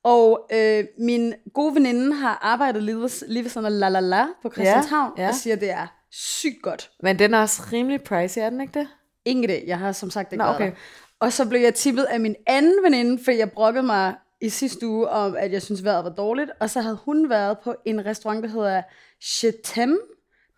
[0.04, 4.00] Og øh, min gode veninde har arbejdet lige ved, lige ved sådan en la la
[4.00, 5.28] la på Christianshavn, ja.
[5.28, 6.90] og siger, det er sygt godt.
[7.02, 8.88] Men den er også rimelig pricey, er den ikke det?
[9.24, 9.66] Ingen idé.
[9.66, 10.66] Jeg har som sagt ikke Nå, været okay.
[10.70, 10.76] der.
[11.20, 14.86] Og så blev jeg tippet af min anden veninde, fordi jeg brokkede mig i sidste
[14.86, 16.50] uge om, at jeg synes vejret var dårligt.
[16.60, 18.82] Og så havde hun været på en restaurant, der hedder
[19.22, 19.98] Chetem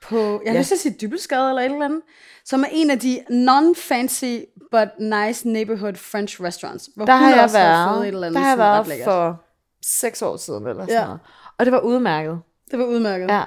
[0.03, 0.59] på, jeg har Ja.
[0.59, 2.01] at sige Dybelsgade eller et eller andet,
[2.45, 4.27] som er en af de non-fancy
[4.71, 6.91] but nice neighborhood French restaurants.
[6.97, 8.03] Hvor Der hun har jeg også havde fået været.
[8.09, 9.43] et eller andet Der har jeg været for
[9.87, 11.05] seks år siden eller sådan Ja.
[11.05, 11.21] noget.
[11.59, 12.41] Og det var udmærket.
[12.71, 13.29] Det var udmærket.
[13.29, 13.43] Ja.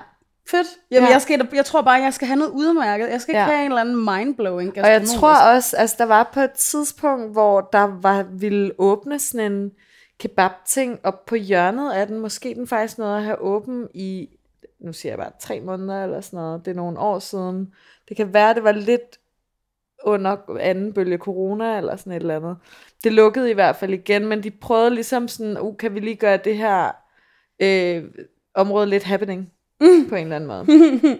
[0.50, 0.67] Fedt.
[0.91, 1.13] Jamen, Ja.
[1.13, 3.10] jeg, skal, jeg tror bare, jeg skal have noget udmærket.
[3.10, 3.45] Jeg skal ikke Ja.
[3.45, 7.32] have en eller anden mindblowing Og jeg tror også, altså der var på et tidspunkt,
[7.32, 9.71] hvor der var, ville åbne sådan en
[10.19, 12.19] kebab-ting op på hjørnet af den.
[12.19, 14.30] Måske den faktisk nåede at have åben i,
[14.80, 16.65] nu siger jeg bare tre måneder eller sådan noget.
[16.65, 17.73] Det er nogle år siden.
[18.10, 19.19] Det kan være, det var lidt
[20.03, 22.58] under anden bølge corona eller sådan et eller andet.
[23.03, 26.15] Det lukkede i hvert fald igen, men de prøvede ligesom sådan, uh, kan vi lige
[26.15, 26.91] gøre det her
[27.60, 28.03] øh,
[28.53, 29.51] område lidt happening
[29.82, 30.10] mm.
[30.10, 31.19] på en eller anden måde.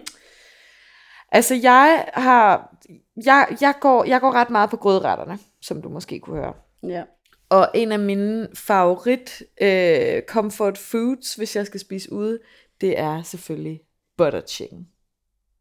[1.38, 2.76] altså jeg har,
[3.24, 6.54] jeg, jeg, går, jeg går ret meget på grødretterne, som du måske kunne høre.
[6.82, 7.02] Ja.
[7.50, 12.38] Og en af mine favorit øh, comfort foods, hvis jeg skal spise ude,
[12.80, 13.80] det er selvfølgelig
[14.16, 14.88] butter chicken.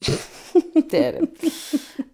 [0.91, 1.29] det er det.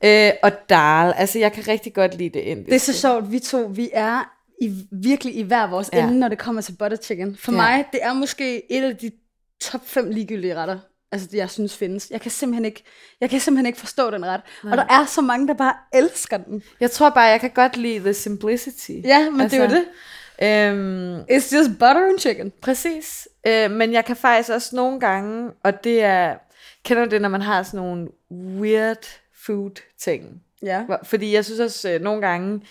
[0.06, 1.14] øh, og dal.
[1.18, 2.70] Altså, jeg kan rigtig godt lide det indiske.
[2.70, 4.24] Det er så sjovt, vi to, vi er
[4.62, 6.04] i, virkelig i hver vores Ja.
[6.08, 7.36] ende, når det kommer til butter chicken.
[7.38, 7.56] For ja.
[7.56, 9.12] mig, det er måske et af de
[9.62, 10.80] top 5 ligegyldige retter.
[11.14, 12.08] Altså, jeg synes findes.
[12.12, 12.84] Jeg kan simpelthen ikke,
[13.22, 14.42] jeg kan simpelthen ikke forstå den ret.
[14.64, 14.72] Nej.
[14.72, 16.64] Og der er så mange, der bare elsker den.
[16.80, 18.92] Jeg tror bare, jeg kan godt lide the simplicity.
[19.04, 19.86] Ja, men altså, det er jo det.
[20.42, 22.52] Øhm, It's just butter and chicken.
[22.62, 23.28] præcis.
[23.48, 26.36] Øh, men jeg kan faktisk også nogle gange, og det er,
[26.86, 29.06] kender du det, når man har sådan nogle weird
[29.46, 30.42] food ting?
[30.64, 30.84] Ja.
[31.04, 32.62] Fordi jeg synes også øh, nogle gange,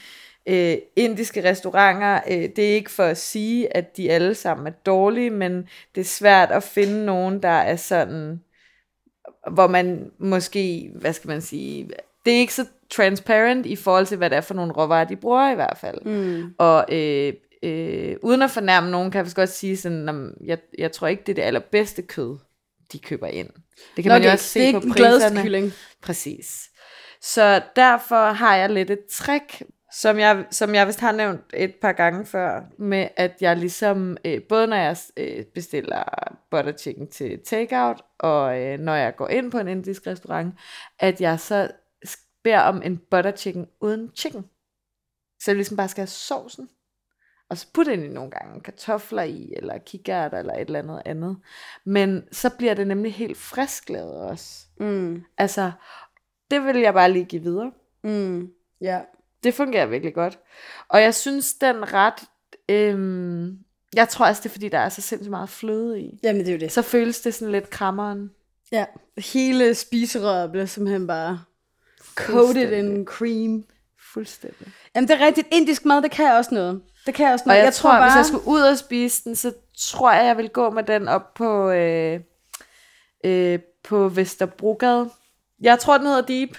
[0.46, 4.70] øh, indiske restauranter, øh, det er ikke for at sige, at de alle sammen er
[4.70, 8.40] dårlige, men det er svært at finde nogen, der er sådan,
[9.50, 11.90] hvor man måske, hvad skal man sige,
[12.24, 15.16] det er ikke så transparent i forhold til, hvad det er for nogle råvarer, de
[15.16, 16.04] bruger i hvert fald.
[16.04, 16.54] Mm.
[16.58, 20.12] Og øh, øh, uden at fornærme nogen, kan jeg faktisk godt sige sådan, "Nå,
[20.44, 22.38] jeg, jeg tror ikke, det er det allerbedste kød,
[22.92, 23.48] de køber ind.
[23.96, 25.72] Det kan Nå, man jo det, også se det er på priserne.
[26.02, 26.68] Præcis.
[27.20, 31.74] Så derfor har jeg lidt et trick, som jeg, som jeg vist har nævnt et
[31.74, 36.04] par gange før, med at jeg ligesom, øh, både når jeg øh, bestiller
[36.50, 40.54] butter chicken til takeout, og øh, når jeg går ind på en indisk restaurant,
[40.98, 41.70] at jeg så
[42.44, 44.44] beder om en butter chicken uden chicken.
[45.40, 46.68] Så jeg ligesom bare skal have sovsen,
[47.50, 51.02] og så putte ind i nogle gange kartofler i, eller kikærter, eller et eller andet
[51.04, 51.36] andet.
[51.84, 54.66] Men så bliver det nemlig helt frisk lavet også.
[54.80, 55.24] Mm.
[55.38, 55.72] Altså,
[56.50, 57.72] det vil jeg bare lige give videre.
[58.04, 58.52] Mm.
[58.80, 59.00] Ja.
[59.44, 60.38] Det fungerer virkelig godt.
[60.88, 62.14] Og jeg synes, den ret...
[62.68, 63.58] Øhm,
[63.94, 66.20] jeg tror også, det er, fordi der er så sindssygt meget fløde i.
[66.22, 66.72] Jamen, det er jo det.
[66.72, 68.30] Så føles det sådan lidt krammeren.
[68.72, 68.84] Ja.
[69.18, 71.40] Hele spiserøret bliver simpelthen bare
[72.14, 73.64] coated in cream.
[74.12, 74.66] Fuldstændig.
[74.94, 75.48] Jamen, det er rigtigt.
[75.52, 76.82] Indisk mad, det kan også noget.
[77.06, 77.58] Det kan også Og noget.
[77.58, 78.10] jeg, jeg tror, bare...
[78.10, 81.08] hvis jeg skulle ud og spise den, så tror jeg, jeg vil gå med den
[81.08, 82.20] op på, øh,
[83.24, 85.10] øh, på Vesterbrogade.
[85.60, 86.58] Jeg tror, den hedder Deep.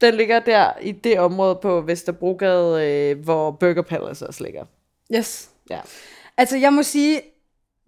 [0.00, 4.64] Den ligger der i det område på Vesterbrogade, øh, hvor Burger Palace også ligger.
[5.14, 5.50] Yes.
[5.70, 5.80] Ja.
[6.36, 7.20] Altså, jeg må sige,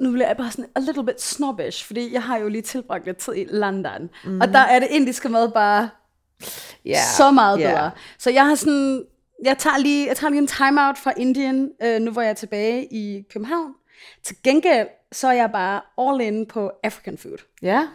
[0.00, 3.06] nu bliver jeg bare sådan a little bit snobbish, fordi jeg har jo lige tilbragt
[3.06, 4.10] lidt tid i London.
[4.24, 4.40] Mm.
[4.40, 5.90] Og der er det indiske mad bare
[6.84, 6.98] Ja.
[7.16, 7.90] så meget bedre.
[8.18, 9.04] Så jeg har sådan,
[9.44, 12.34] jeg tager lige, jeg tager lige en timeout fra Indien, øh, nu hvor jeg er
[12.34, 13.72] tilbage i København.
[14.24, 17.38] Til gengæld, så er jeg bare all in på African food.
[17.62, 17.86] Ja.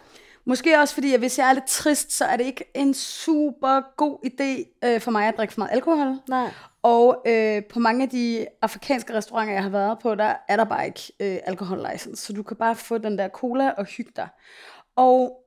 [0.45, 3.95] Måske også fordi, at hvis jeg er lidt trist, så er det ikke en super
[3.97, 6.19] god idé øh, for mig at drikke for meget alkohol.
[6.29, 6.49] Nej.
[6.83, 10.63] Og øh, på mange af de afrikanske restauranter, jeg har været på, der er der
[10.63, 12.19] bare ikke øh, alkohollicens.
[12.19, 14.27] Så du kan bare få den der cola og hygge dig.
[14.95, 15.45] Og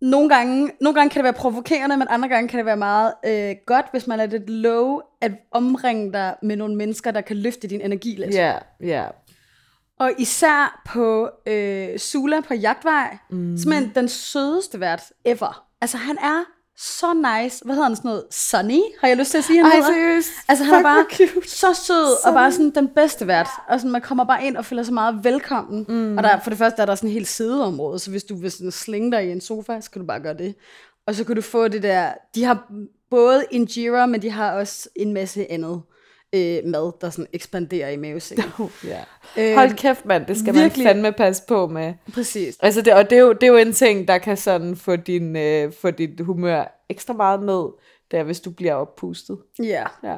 [0.00, 3.14] nogle gange, nogle gange kan det være provokerende, men andre gange kan det være meget
[3.26, 7.36] øh, godt, hvis man er lidt low, at omringe dig med nogle mennesker, der kan
[7.36, 8.34] løfte din energi lidt.
[8.34, 9.06] Ja, ja.
[10.00, 13.56] Og især på øh, Sula på Jagtvej, mm.
[13.56, 15.66] simpelthen den sødeste vært ever.
[15.80, 16.44] Altså han er
[16.76, 17.64] så nice.
[17.64, 18.24] Hvad hedder han sådan noget?
[18.30, 20.30] Sunny, har jeg lyst til at sige, han Ej, seriøst?
[20.48, 21.48] Altså han er Fuck, bare hvor cute.
[21.48, 23.48] så sød, og bare sådan den bedste vært.
[23.68, 25.84] Og sådan, man kommer bare ind og føler sig meget velkommen.
[25.88, 26.16] Mm.
[26.18, 28.50] Og der, for det første er der sådan en helt sædeområde, så hvis du vil
[28.50, 30.54] sådan slinge dig i en sofa, så kan du bare gøre det.
[31.06, 32.72] Og så kan du få det der, de har
[33.10, 35.82] både injera, men de har også en masse andet
[36.34, 38.44] øh, mad, der sådan ekspanderer i mavesækken.
[38.84, 39.00] ja.
[39.36, 40.26] Øh, Hold kæft, mand.
[40.26, 40.84] Det skal virkelig.
[40.84, 41.94] man fandme passe på med.
[42.14, 42.56] Præcis.
[42.60, 44.96] Altså det, og det er, jo, det er jo en ting, der kan sådan få,
[44.96, 47.64] din, øh, få dit humør ekstra meget ned,
[48.10, 49.38] det er, hvis du bliver oppustet.
[49.58, 49.84] Ja.
[50.04, 50.14] Ja.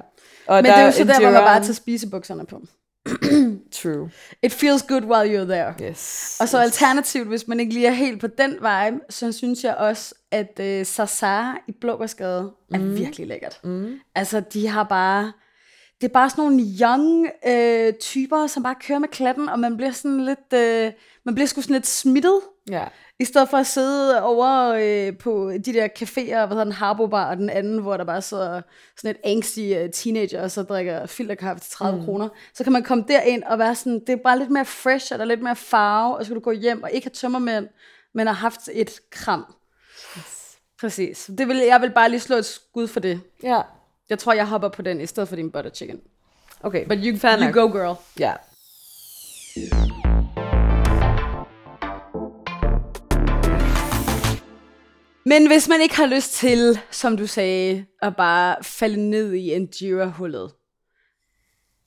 [0.46, 2.60] Og Men det er jo så der, hvor man bare tager spisebukserne på.
[3.82, 4.10] True.
[4.42, 5.74] It feels good while you're there.
[5.90, 6.36] Yes.
[6.40, 9.74] Og så alternativt, hvis man ikke lige er helt på den vibe, så synes jeg
[9.74, 12.96] også, at øh, Sasar i Blåbærsgade er Mhm.
[12.98, 13.60] virkelig lækkert.
[13.64, 13.94] Mm.
[14.14, 15.32] Altså, de har bare...
[16.00, 19.76] Det er bare sådan nogle young øh, typer, som bare kører med klatten, og man
[19.76, 20.52] bliver sådan lidt...
[20.54, 20.92] Øh,
[21.24, 22.84] man bliver sgu sådan lidt smittet, Ja.
[23.18, 27.06] i stedet for at sidde over øh, på de der caféer, hvad hedder den, Harbo
[27.06, 28.62] Bar, og den anden, hvor der bare sidder
[28.96, 32.04] sådan et angsty øh, teenager, og så drikker filterkaffe til 30 mm.
[32.04, 32.28] kroner.
[32.54, 35.18] Så kan man komme derind og være sådan, det er bare lidt mere fresh, og
[35.18, 37.68] der er lidt mere farve, og så kan du gå hjem og ikke have tømmermænd,
[38.14, 39.54] men har haft et kram.
[40.18, 40.56] Yes.
[40.80, 41.30] Præcis.
[41.38, 43.20] Det vil, jeg vil bare lige slå et skud for det.
[43.42, 43.60] Ja.
[44.10, 46.00] Jeg tror, jeg hopper på den, i stedet for din butter chicken.
[46.60, 46.86] Okay.
[46.88, 47.54] But you, Fair you nok.
[47.54, 47.96] go, girl.
[48.18, 48.34] Ja.
[55.24, 59.52] Men hvis man ikke har lyst til, som du sagde, at bare falde ned i
[59.54, 59.68] en
[60.10, 60.52] hullet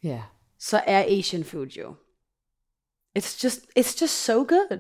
[0.04, 0.22] Ja.
[0.60, 1.96] så er Asian food jo.
[3.20, 4.80] It's just, it's just so good.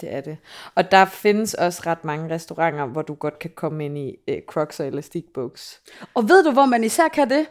[0.00, 0.36] Det er det.
[0.74, 4.38] Og der findes også ret mange restauranter, hvor du godt kan komme ind i øh,
[4.48, 5.80] crocs og elastikbuks.
[6.14, 7.46] Og ved du, hvor man især kan det?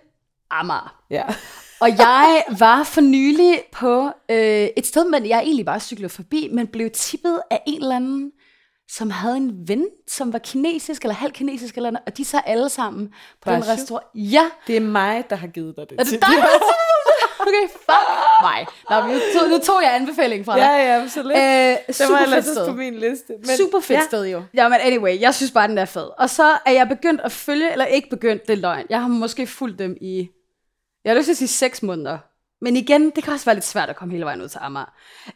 [0.52, 1.02] Amager.
[1.10, 1.24] Ja.
[1.82, 6.50] Og jeg var for nylig på øh, et sted, men jeg egentlig bare cyklede forbi,
[6.54, 8.32] men blev tippet af en eller anden,
[8.90, 12.40] som havde en ven, som var kinesisk eller halv kinesisk eller andet, og de så
[12.46, 13.72] alle sammen på den Basho?
[13.74, 14.06] restaurant.
[14.16, 16.00] Ja, Det er mig, der har givet dig det.
[16.00, 16.44] er det dig?
[17.48, 18.08] Okay, fuck
[18.42, 18.68] mig.
[18.90, 20.62] Nå, nu, tog, nu tog jeg anbefalingen fra dig.
[20.62, 21.32] Ja, ja, absolut.
[21.32, 22.68] Øh, det var ellers sted.
[22.68, 23.34] på min liste.
[23.38, 24.06] Men, super fedt ja.
[24.06, 24.44] sted jo.
[24.54, 26.10] Ja, men anyway, jeg synes bare, den er fed.
[26.18, 28.86] Og så er jeg begyndt at følge, eller ikke begyndt, det er løgn.
[28.90, 30.30] Jeg har måske fulgt dem i,
[31.04, 32.18] jeg har lyst til at sige 6 måneder.
[32.62, 34.94] Men igen, det kan også være lidt svært at komme hele vejen ud til Amager.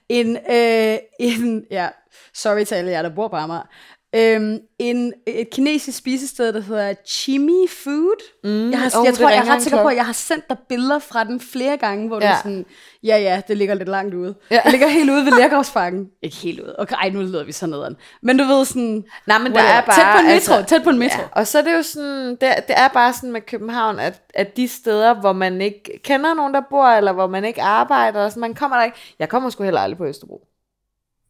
[0.09, 1.89] En, øh, en ja,
[2.33, 3.69] sorry til alle jer, der bor på Amager.
[4.15, 8.21] Øhm, en, et kinesisk spisested, der hedder Chimi Food.
[8.43, 10.49] Mm, jeg, har, oh, jeg tror, jeg er ret sikker på, at jeg har sendt
[10.49, 12.27] dig billeder fra den flere gange, hvor ja.
[12.27, 12.65] du er sådan,
[13.03, 14.35] ja ja, det ligger lidt langt ude.
[14.51, 14.61] Ja.
[14.63, 16.09] Det ligger helt ude ved Lærgravsparken.
[16.23, 16.75] Ikke helt ude.
[16.79, 17.95] Okay, ej, nu lyder vi så nederen.
[18.21, 19.95] Men du ved sådan, Nej, men der er bare...
[19.95, 21.21] Tæt på en metro, altså, tæt på en metro.
[21.21, 24.21] Ja, og så er det jo sådan, det, det er bare sådan med København, at,
[24.33, 28.29] at de steder, hvor man ikke kender nogen, der bor, eller hvor man ikke arbejder,
[28.29, 28.97] sådan, man kommer der ikke.
[29.19, 30.47] Jeg kommer sgu heller aldrig på Østerbro.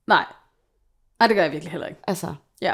[0.08, 0.26] Nej.
[1.20, 2.02] Nej, det gør jeg virkelig heller ikke.
[2.08, 2.36] Altså.
[2.62, 2.74] Ja,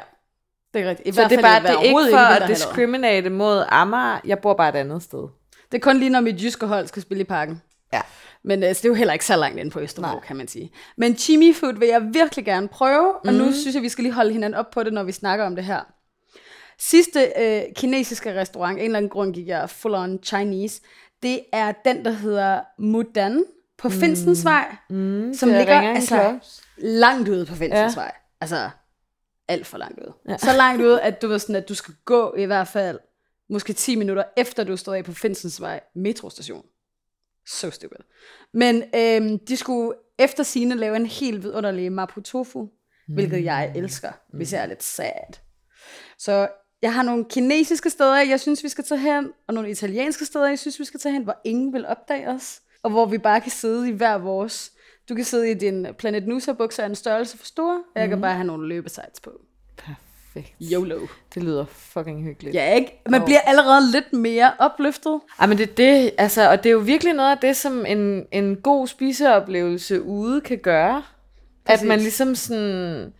[0.74, 1.08] det er rigtigt.
[1.08, 4.20] I Så hvert det er bare, det er ikke for at discriminate mod Amager.
[4.26, 5.28] Jeg bor bare et andet sted.
[5.72, 7.62] Det er kun lige, når mit jyske hold skal spille i parken.
[7.94, 8.02] Ja.
[8.44, 10.20] Men altså, det er jo heller ikke så langt inde på Østerbro, Nej.
[10.28, 10.72] kan man sige.
[10.98, 13.36] Men chimi food vil jeg virkelig gerne prøve, og Mhm.
[13.36, 15.56] nu synes jeg, vi skal lige holde hinanden op på det, når vi snakker om
[15.56, 15.80] det her.
[16.80, 20.82] Sidste øh, kinesiske restaurant, en eller anden grund gik jeg full on Chinese,
[21.24, 23.44] det er den, der hedder Mudan
[23.78, 26.40] på Finsensvej, mm, som ligger altså,
[26.78, 28.04] langt ude på Finsensvej.
[28.04, 28.10] Ja.
[28.42, 28.70] Altså,
[29.48, 30.14] alt for langt ude.
[30.30, 30.38] Ja.
[30.38, 33.00] Så langt ude, at du ved sådan, at du skal gå i hvert fald
[33.50, 36.66] måske 10 minutter efter du stod af på Finsensvej metrostation.
[37.48, 37.98] So stupid.
[38.54, 43.14] Men øhm, de skulle efter sine lave en helt vidunderlig mapo tofu, mm.
[43.14, 45.38] hvilket jeg elsker, hvis jeg er lidt sad.
[46.18, 46.48] Så
[46.82, 50.48] jeg har nogle kinesiske steder, jeg synes, vi skal tage hen, og nogle italienske steder,
[50.48, 53.42] jeg synes, vi skal tage hen, hvor ingen vil opdage os, og hvor vi bare
[53.42, 54.72] kan sidde i hver vores.
[55.10, 58.10] Du kan sidde i din Planet Nusa bukser af en størrelse for stor, og jeg
[58.10, 59.32] kan bare have nogle løbesites på.
[59.78, 60.54] Perfekt.
[60.62, 61.00] YOLO.
[61.34, 62.56] Det lyder fucking hyggeligt.
[62.56, 63.02] Ja, ikke?
[63.10, 65.20] Man bliver allerede lidt mere opløftet.
[65.40, 67.86] Ej, men det er det, altså, og det er jo virkelig noget af det, som
[67.86, 71.04] en, en god spiseoplevelse ude kan gøre.
[71.66, 71.82] Præcis.
[71.82, 73.14] At man ligesom sådan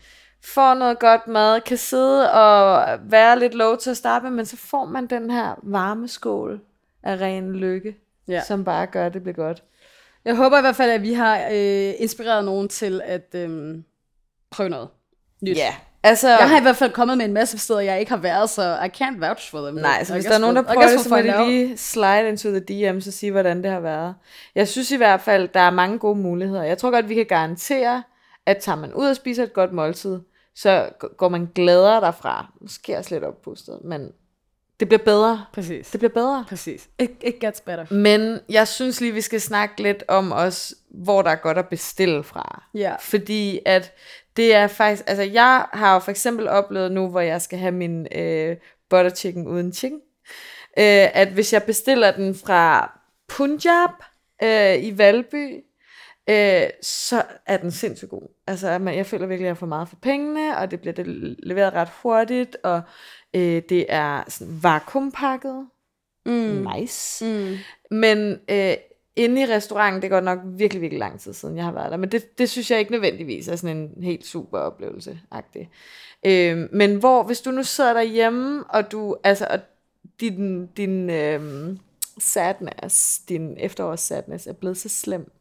[0.44, 4.46] får noget godt mad, kan sidde og være lidt low til at starte med, men
[4.46, 6.60] så får man den her varme skål
[7.04, 7.96] af ren lykke,
[8.28, 8.42] Ja.
[8.48, 9.64] som bare gør, at det bliver godt.
[10.26, 13.76] Jeg håber i hvert fald, at vi har øh, inspireret nogen til at øh,
[14.52, 14.90] prøve noget
[15.42, 15.58] nyt.
[15.58, 16.30] Ja, altså...
[16.30, 18.62] Jeg har i hvert fald kommet med en masse steder, jeg ikke har været, så
[18.86, 19.76] I can't vouch for them.
[19.76, 22.50] Nej, så hvis der er nogen, der prøver det, så må de lige slide into
[22.50, 24.16] the DM's og sige, hvordan det har været.
[24.56, 26.64] Jeg synes i hvert fald, der er mange gode muligheder.
[26.64, 28.04] Jeg tror godt, vi kan garantere,
[28.46, 30.20] at tager man ud og spiser et godt måltid,
[30.56, 32.52] så går man gladere derfra.
[32.62, 34.12] Måske også lidt oppustet, men
[34.80, 35.46] det bliver bedre.
[35.54, 35.90] Præcis.
[35.92, 36.46] Det bliver bedre.
[36.50, 36.90] Præcis.
[37.00, 37.94] It, it gets better.
[37.94, 41.68] Men jeg synes lige, vi skal snakke lidt om os, hvor der er godt at
[41.70, 42.64] bestille fra.
[42.74, 42.96] Ja.
[43.00, 43.94] Fordi at
[44.38, 47.72] det er faktisk, altså jeg har jo for eksempel oplevet nu, hvor jeg skal have
[47.72, 48.58] min øh,
[48.90, 50.00] butter chicken uden chicken,
[50.78, 52.92] øh, at hvis jeg bestiller den fra
[53.28, 53.90] Punjab
[54.44, 55.64] øh, i Valby,
[56.30, 58.35] øh, så er den sindssygt god.
[58.48, 61.08] Altså, man, jeg føler virkelig, at jeg får meget for pengene, og det bliver det
[61.40, 62.82] leveret ret hurtigt, og
[63.34, 65.68] øh, det er sådan vakuumpakket.
[66.26, 66.68] Mm.
[66.76, 67.26] Nice.
[67.26, 67.56] Mm.
[67.92, 68.74] Men øh,
[69.16, 71.98] inde i restauranten, det går nok virkelig, virkelig lang tid siden, jeg har været der.
[71.98, 75.68] Men det, det synes jeg ikke nødvendigvis er sådan en helt super oplevelse -agtig.
[76.26, 79.60] Øh, men hvor, hvis du nu sidder derhjemme, og du, altså, og
[80.20, 81.78] din, din øh,
[82.18, 85.32] sadness, din efterårs sadness er blevet så slem,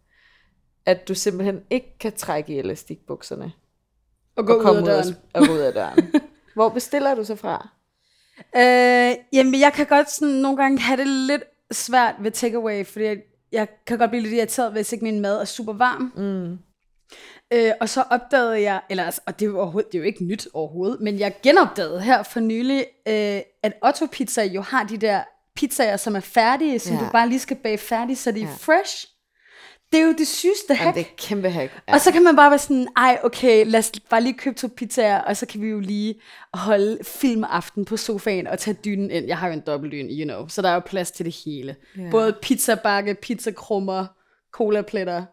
[0.86, 3.52] at du simpelthen ikke kan trække i elastikbukserne
[4.36, 5.16] Og gå og ud komme af ud, af, døren.
[5.34, 6.12] og gå ud af døren.
[6.54, 7.68] hvor bestiller du så fra?
[8.56, 11.42] Øh, jamen, jeg kan godt sådan nogle gange have det lidt
[11.72, 13.18] svært ved takeaway, fordi jeg,
[13.52, 16.12] jeg kan godt blive lidt irriteret, hvis ikke min mad er super varm.
[16.16, 16.58] Mm.
[17.52, 20.06] Øh, og så opdagede jeg, eller altså, og det er, jo overhovedet, det er jo
[20.06, 24.84] ikke nyt overhovedet, men jeg genopdagede her for nylig, øh, at Otto Pizza jo har
[24.84, 25.22] de der
[25.56, 27.04] pizzaer, som er færdige, som Ja.
[27.04, 28.50] du bare lige skal bage færdige, så de er Ja.
[28.60, 29.06] fresh.
[29.92, 30.94] Det er jo det sygeste Jamen, hack.
[30.94, 31.72] det er et kæmpe hack.
[31.86, 34.68] Og så kan man bare være sådan, ej okay, lad os bare lige købe to
[34.76, 36.14] pizzaer, og så kan vi jo lige
[36.54, 39.26] holde filmaften på sofaen og tage dynen ind.
[39.26, 41.76] Jeg har jo en dobbeltdyne, you know, så der er jo plads til det hele.
[41.98, 42.02] Ja.
[42.10, 44.06] Både pizzabakke, pizzakrummer,
[44.52, 45.24] colapletter,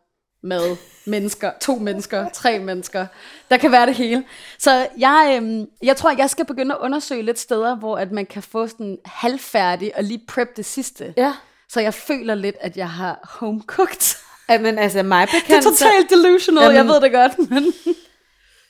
[0.44, 3.08] mad, mennesker, to mennesker, tre mennesker.
[3.50, 4.24] Der kan være det hele.
[4.60, 8.26] Så jeg, øhm, jeg tror, jeg skal begynde at undersøge lidt steder, hvor at man
[8.26, 11.14] kan få sådan halvfærdig og lige prep det sidste.
[11.18, 11.34] Ja.
[11.70, 14.02] Så jeg føler lidt, at jeg har home cooked.
[14.02, 14.21] Ja,
[14.58, 17.66] men altså, mig Det er bekendt, totalt delusional, Jamen- jeg ved det godt, men...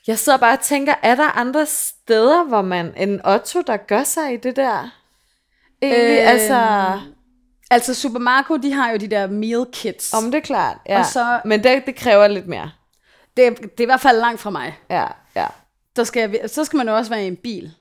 [0.07, 4.03] Jeg sidder bare og tænker, er der andre steder, hvor man, en Otto, der gør
[4.03, 4.89] sig i det der?
[5.81, 6.59] Egentlig, Øhm, altså,
[7.71, 10.13] Altså, Supermarco, de har jo de der meal kits.
[10.13, 10.99] om det er klart, ja.
[10.99, 12.71] Og så- Men det, det kræver lidt mere.
[13.37, 14.77] Det, er- det er i hvert fald langt fra mig.
[14.89, 15.47] Ja, ja.
[15.95, 17.71] Der skal jeg, så skal man jo også være i en bil.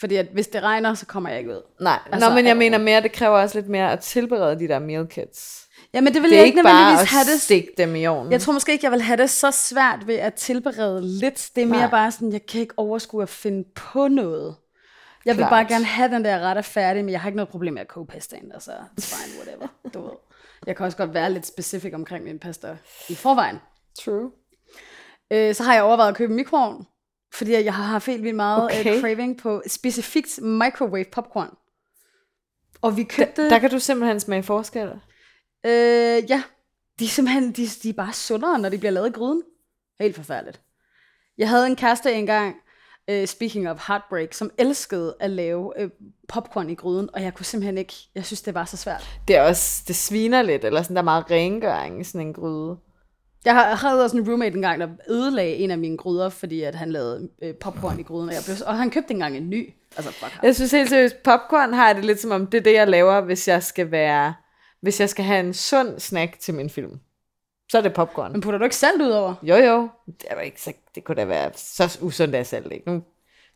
[0.00, 1.62] Fordi at hvis det regner, så kommer jeg ikke ud.
[1.80, 4.00] Nej, Altså, altså, Nå, men jeg øh, mener mere, det kræver også lidt mere at
[4.00, 5.61] tilberede de der meal kits.
[5.94, 7.40] Ja, men det vil Det jeg ikke ikke bare at have det.
[7.40, 8.32] stikke dem i ovnen.
[8.32, 11.50] Jeg tror måske ikke, jeg vil have det så svært ved at tilberede lidt.
[11.56, 11.90] Det er mere Nej.
[11.90, 14.56] bare sådan, jeg kan ikke overskue at finde på noget.
[15.24, 15.50] Jeg vil Klart.
[15.50, 17.80] bare gerne have den der ret er færdig, men jeg har ikke noget problem med
[17.82, 18.52] at koge pastaen.
[18.54, 19.66] Altså, it's fine, whatever.
[19.94, 20.10] Du ved.
[20.66, 22.76] Jeg kan også godt være lidt specifik omkring min pasta
[23.08, 23.56] i forvejen.
[24.04, 24.30] True.
[25.32, 26.86] Øh, så har jeg overvejet at købe en mikroovn,
[27.34, 28.80] fordi jeg har haft helt vildt meget okay.
[28.80, 28.94] Okay.
[28.94, 31.50] uh, craving på specifikt microwave popcorn.
[32.82, 33.50] Og vi købte...
[33.50, 34.90] Der kan du simpelthen smage forskel.
[35.66, 36.42] Øh, ja,
[36.98, 39.42] de er simpelthen de, de er bare sundere, når de bliver lavet i gryden.
[40.00, 40.60] Helt forfærdeligt.
[41.38, 42.56] Jeg havde en kæreste engang,
[43.12, 45.90] uh, speaking of heartbreak, som elskede at lave uh,
[46.28, 49.10] popcorn i gryden, og jeg kunne simpelthen ikke, jeg synes, det var så svært.
[49.28, 52.32] Det er også, det sviner lidt, eller sådan, der er meget rengøring i sådan en
[52.34, 52.76] gryde.
[53.44, 56.74] Jeg har- havde også en roommate engang, der ødelagde en af mine gryder, fordi at
[56.74, 59.74] han lavede øh, popcorn i gryden, og, jeg blev, og han købte engang en ny.
[59.96, 60.38] Altså, fuck.
[60.42, 62.88] Jeg synes helt seriøst, popcorn har jeg det lidt som om, det er det, jeg
[62.88, 64.34] laver, hvis jeg skal være,
[64.82, 67.00] hvis jeg skal have en sund snack til min film.
[67.68, 68.32] Så er det popcorn.
[68.32, 69.34] Men putter du ikke salt ud over?
[69.42, 69.88] Jo, jo.
[70.06, 72.86] Det, er ikke så, det kunne da være så usundt af salt, ikke?
[72.86, 73.02] Nu, nu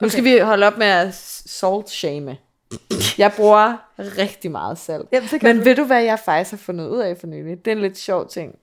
[0.01, 0.09] okay.
[0.09, 2.39] skal vi holde op med at salt shame.
[3.19, 5.09] Jeg bruger rigtig meget salt.
[5.13, 7.65] Jamen, Men ved du, hvad jeg faktisk har fundet ud af for nylig?
[7.65, 8.59] Det er en lidt sjov ting,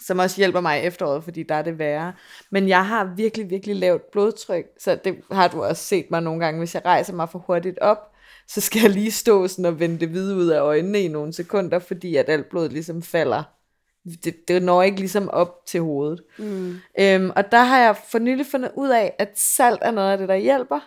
[0.00, 2.12] som også hjælper mig i efteråret, fordi der er det værre.
[2.50, 6.44] Men jeg har virkelig, virkelig lavt blodtryk, så det har du også set mig nogle
[6.44, 6.58] gange.
[6.58, 8.15] Hvis jeg rejser mig for hurtigt op,
[8.48, 11.32] så skal jeg lige stå sådan og vende det hvide ud af øjnene i nogle
[11.32, 13.42] sekunder, fordi at alt blod ligesom falder.
[14.24, 16.20] Det, det når ikke ligesom op til hovedet.
[16.38, 16.78] Mm.
[17.00, 20.18] Øhm, og der har jeg for nylig fundet ud af, at salt er noget af
[20.18, 20.80] det, der hjælper.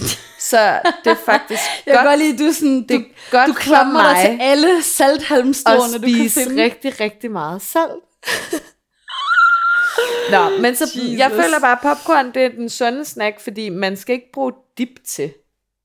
[0.50, 3.48] Så det er faktisk Jeg godt, kan godt lide, du, sådan, du, det er godt
[3.48, 6.62] du klamrer dig mig til alle salthalmstråene, at du kan finde.
[6.62, 8.04] rigtig, rigtig meget salt.
[10.30, 11.18] Nå, men så Jesus.
[11.18, 14.52] jeg føler bare, at popcorn det er den sunde snack, fordi man skal ikke bruge
[14.78, 15.32] dip til.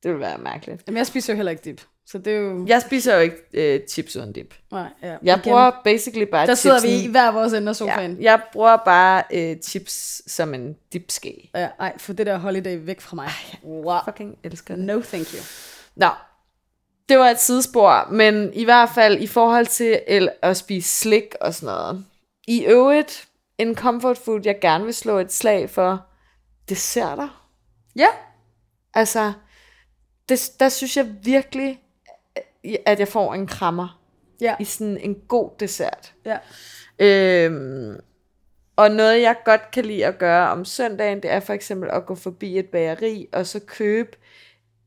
[0.03, 0.83] Det vil være mærkeligt.
[0.87, 1.81] Jamen, jeg spiser jo heller ikke dip.
[2.05, 2.65] Så det er jo...
[2.67, 4.53] Jeg spiser jo ikke øh, chips uden dip.
[4.71, 5.07] Nej, ja.
[5.07, 5.39] Jeg Igen.
[5.43, 6.99] bruger basically bare Der sidder chipsen.
[6.99, 8.15] vi i hver vores ende af sofaen.
[8.15, 11.49] ja, jeg bruger bare øh, chips som en dipske.
[11.55, 11.67] Ja.
[11.79, 13.29] Ej, få det der holiday væk fra mig.
[13.63, 13.97] Wow.
[14.05, 14.83] Fucking elsker det.
[14.85, 15.39] No, thank you.
[15.95, 16.09] Nå,
[17.09, 19.99] det var et sidespor, men i hvert fald i forhold til
[20.41, 22.05] at spise slik og sådan noget.
[22.47, 26.05] I øvrigt, en comfort food, jeg gerne vil slå et slag for,
[26.69, 27.45] desserter.
[27.95, 28.07] Ja,
[28.93, 29.33] Altså,
[30.29, 31.81] det, der synes jeg virkelig,
[32.85, 33.99] at jeg får en krammer
[34.41, 36.13] ja, i sådan en god dessert.
[36.25, 36.37] ja.
[36.99, 37.95] Øhm,
[38.75, 42.05] og noget, jeg godt kan lide at gøre om søndagen, det er for eksempel at
[42.05, 44.17] gå forbi et bageri, og så købe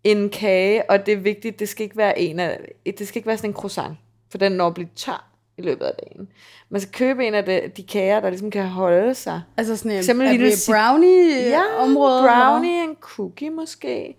[0.05, 3.27] en kage, og det er vigtigt, det skal ikke være en af, det skal ikke
[3.27, 3.97] være sådan en croissant,
[4.31, 5.29] for den når at blive tør
[5.59, 6.29] i løbet af dagen.
[6.69, 9.43] Man skal købe en af de, de kager, der ligesom kan holde sig.
[9.57, 12.23] Altså sådan en, Eksempel er lille vi cit- brownie-område?
[12.23, 14.17] brownie, en cookie måske.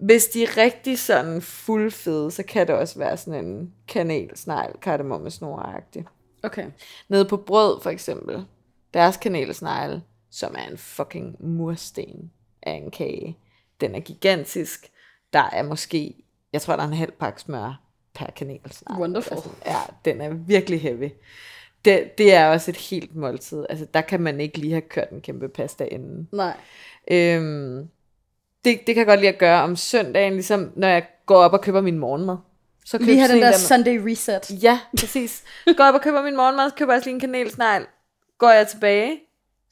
[0.00, 6.04] Hvis de er rigtig sådan fuldfede, så kan det også være sådan en kanelsnegl, kardemommesnor-agtig.
[6.42, 6.66] Okay.
[7.08, 8.44] Nede på brød for eksempel,
[8.94, 12.30] deres kanelsnegle, som er en fucking mursten
[12.62, 13.38] af en kage.
[13.80, 14.90] Den er gigantisk.
[15.32, 16.14] Der er måske,
[16.52, 17.82] jeg tror, der er en halv pakke smør
[18.14, 19.00] per kanelsnegle.
[19.00, 19.36] Wonderful.
[19.36, 21.10] Altså, ja, den er virkelig heavy.
[21.84, 23.66] Det, det er også et helt måltid.
[23.68, 26.28] Altså, der kan man ikke lige have kørt en kæmpe pasta inden.
[26.32, 26.56] Nej.
[27.10, 27.88] Øhm,
[28.64, 31.52] det, det kan jeg godt lide at gøre om søndagen, ligesom når jeg går op
[31.52, 32.36] og køber min morgenmad.
[32.84, 34.62] Så Lige have sådan den en der Sunday reset.
[34.62, 35.44] Ja, præcis.
[35.76, 37.86] Går op og køber min morgenmad, så køber jeg også lige en kanelsnegl.
[38.38, 39.20] Går jeg tilbage,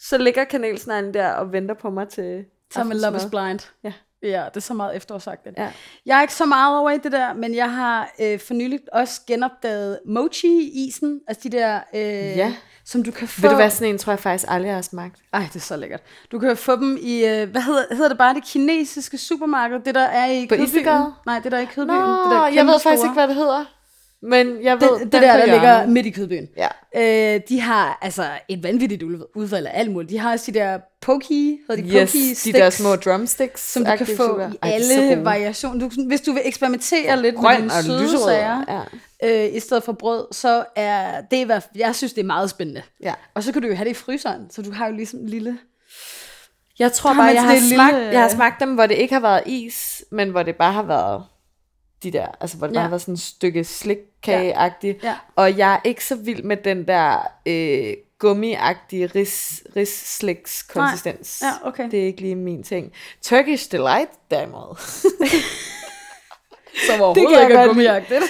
[0.01, 3.27] så ligger kanelsneglen der og venter på mig til Som en Love is.
[3.31, 3.61] Blind.
[3.85, 3.93] Ja.
[4.23, 5.59] Ja, det er så meget efterårsagtigt.
[5.59, 5.73] Ja.
[6.07, 8.81] Jeg er ikke så meget over i det der, men jeg har øh, for nylig
[8.93, 11.21] også genopdaget mochi-isen.
[11.29, 12.55] Altså de der, øh, Ja.
[12.87, 13.41] Som du kan få...
[13.41, 15.17] Ved du hvad, sådan en tror jeg faktisk aldrig har smagt.
[15.33, 16.01] Ej, det er så lækkert.
[16.33, 19.81] Du kan få dem i, øh, hvad hedder, hedder det bare, det kinesiske supermarked?
[19.81, 21.13] Det der er i På Kødbyen?
[21.27, 21.97] Nej, det der er i Kødbyen.
[21.97, 23.07] Nå, det der jeg ved faktisk kæmpestore.
[23.07, 23.65] ikke, hvad det hedder.
[24.23, 26.49] Men jeg ved, det, det der, der ligger midt i Kødbyen.
[26.57, 26.69] Ja.
[27.35, 30.11] Øh, de har altså et vanvittigt ud- udvalg af alt muligt.
[30.11, 33.73] De har også de der poki, hedder de Yes, poki de sticks, der små drumsticks.
[33.73, 34.49] som du kan få sukker.
[34.53, 35.89] i Ej, de er alle variationer.
[35.89, 38.83] Du, hvis du vil eksperimentere lidt med Grøn dine og søde sager,
[39.23, 39.47] Ja.
[39.49, 42.27] øh, i stedet for brød, så er det i hvert fald, jeg synes, det er
[42.27, 42.83] meget spændende.
[43.03, 43.15] ja.
[43.35, 45.29] Og så kan du jo have det i fryseren, så du har jo ligesom en
[45.29, 45.59] lille...
[46.79, 49.21] Jeg tror bare, jeg har, smagt, lille- jeg har smagt dem, hvor det ikke har
[49.21, 51.25] været is, men hvor det bare har været
[52.03, 52.81] de der, altså hvor det Ja.
[52.81, 55.05] bare været sådan et stykke slikkageagtigt.
[55.05, 55.15] Ja.
[55.37, 61.43] Og jeg er ikke så vild med den der øh, gummiagtige ris, rissliks konsistens.
[61.43, 61.91] Ja, okay.
[61.91, 62.93] Det er ikke lige min ting.
[63.23, 64.77] Turkish Delight derimod.
[66.87, 68.25] Som Det overhovedet ikke er gummiagtigt.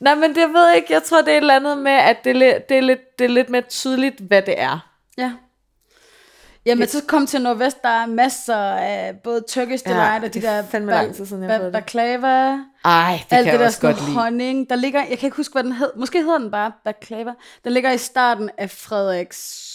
[0.00, 0.92] Nej, men det ved jeg ikke.
[0.92, 3.18] Jeg tror, det er et eller andet med, at det er, lidt, det er, lidt,
[3.18, 4.88] det er lidt mere tydeligt, hvad det er.
[5.18, 5.32] Ja.
[6.66, 10.46] Jamen, så kom til Nordvest, der er masser af både Turkish Ja, Delight og de
[10.46, 12.58] er der fandme lang tid siden, jeg ba- baklava.
[12.84, 14.18] Ej, det alt kan det jeg der også godt lide.
[14.18, 14.70] honning.
[14.70, 15.90] Der ligger, jeg kan ikke huske, hvad den hed.
[15.96, 17.32] Måske hedder den bare baklava.
[17.64, 19.68] Den ligger i starten af Frederiks...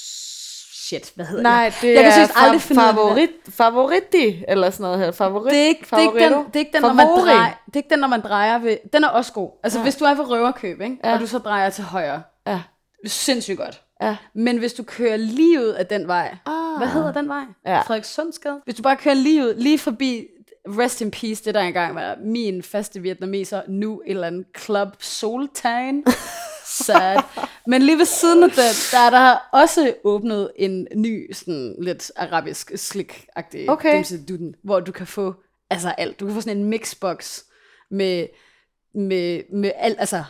[0.88, 4.69] Shit, hvad hedder Nej, det Jeg kan er seriøst aldrig fa- finde favorit, favoriti, eller
[4.69, 5.11] sådan noget her.
[5.11, 7.45] Favorit, Det er ikke, det er ikke den, det er ikke den, når man drejer,
[7.65, 9.49] det er ikke den, når man drejer ved, den er også god.
[9.63, 9.83] Altså, Ja.
[9.83, 10.97] hvis du er ved røverkøb, ikke?
[11.03, 11.13] Ja.
[11.13, 12.61] og du så drejer til højre, Ja.
[13.05, 13.81] sindssygt godt.
[14.01, 14.17] Ja.
[14.33, 16.77] Men hvis du kører lige ud af den vej, Ah.
[16.77, 17.43] hvad hedder den vej?
[17.65, 17.81] Ja.
[17.81, 18.61] Frederikssundsgade?
[18.63, 20.27] Hvis du bare kører lige ud, lige forbi
[20.67, 24.87] Rest in Peace, det der engang var min faste vietnameser, nu et eller andet Club
[24.99, 26.03] Soltan.
[26.85, 27.17] Sad.
[27.67, 32.11] Men lige ved siden af den, der er der også åbnet en ny, sådan lidt
[32.15, 33.95] arabisk slik-agtig Okay.
[33.97, 35.35] dimseduden, hvor du kan få
[35.69, 36.19] altså alt.
[36.19, 37.39] Du kan få sådan en mixbox
[37.91, 38.27] med,
[38.95, 40.23] med, med alt, altså,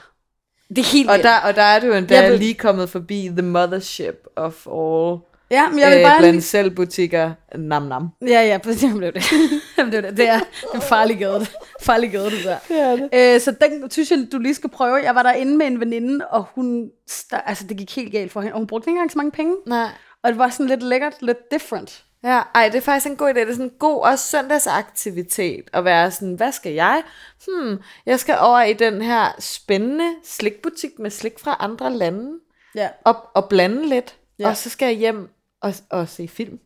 [0.70, 1.24] det er helt Og vildt.
[1.24, 5.18] der, og der er du endda Jeg vil- lige kommet forbi the mothership of all
[5.51, 6.41] Ja, men jeg vil øh, bare blandt lige...
[6.41, 7.32] selv butikker.
[7.55, 8.07] Nam nam.
[8.28, 8.84] Ja, ja, præcis.
[8.84, 9.32] Jamen, det er det.
[9.78, 10.18] Jamen, det, er det.
[10.18, 10.39] det er
[10.76, 11.45] en farlig gade.
[11.82, 12.57] Farlig gade, det der.
[12.68, 13.36] Det er det.
[13.36, 14.95] Øh, så den synes jeg, du lige skal prøve.
[14.95, 16.89] Jeg var derinde med en veninde, og hun...
[17.32, 18.53] Altså, det gik helt galt for hende.
[18.53, 19.55] Og hun brugte ikke engang så mange penge.
[19.68, 19.88] Nej.
[20.24, 22.03] Og det var sådan lidt lækkert, lidt different.
[22.24, 23.39] Ja, ej, det er faktisk en god idé.
[23.39, 27.03] Det er sådan en god også søndagsaktivitet at være sådan, hvad skal jeg?
[27.47, 32.39] Hmm, jeg skal over i den her spændende slikbutik med slik fra andre lande
[32.76, 32.89] Ja.
[33.05, 34.15] og, og blande lidt.
[34.39, 34.47] Ja.
[34.49, 35.30] Og så skal jeg hjem
[35.61, 36.59] og, og se film.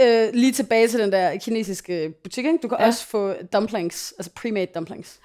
[0.00, 2.58] Øh, lige tilbage til den der kinesiske butik, ikke?
[2.62, 2.86] Du kan ja.
[2.86, 5.20] Også få dumplings, altså pre-made dumplings.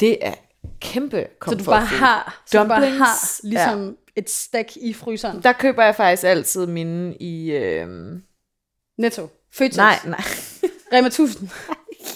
[0.00, 0.34] Det er
[0.80, 4.20] kæmpe Så comfort du bare har, så du bare Dumplings, har ligesom ja.
[4.20, 5.42] et stack i fryseren.
[5.42, 7.50] Der køber jeg faktisk altid mine i...
[7.50, 7.88] Øh...
[8.98, 9.28] Netto.
[9.52, 9.76] Føtex.
[9.76, 10.20] Nej, nej.
[10.92, 11.48] Rema 1000.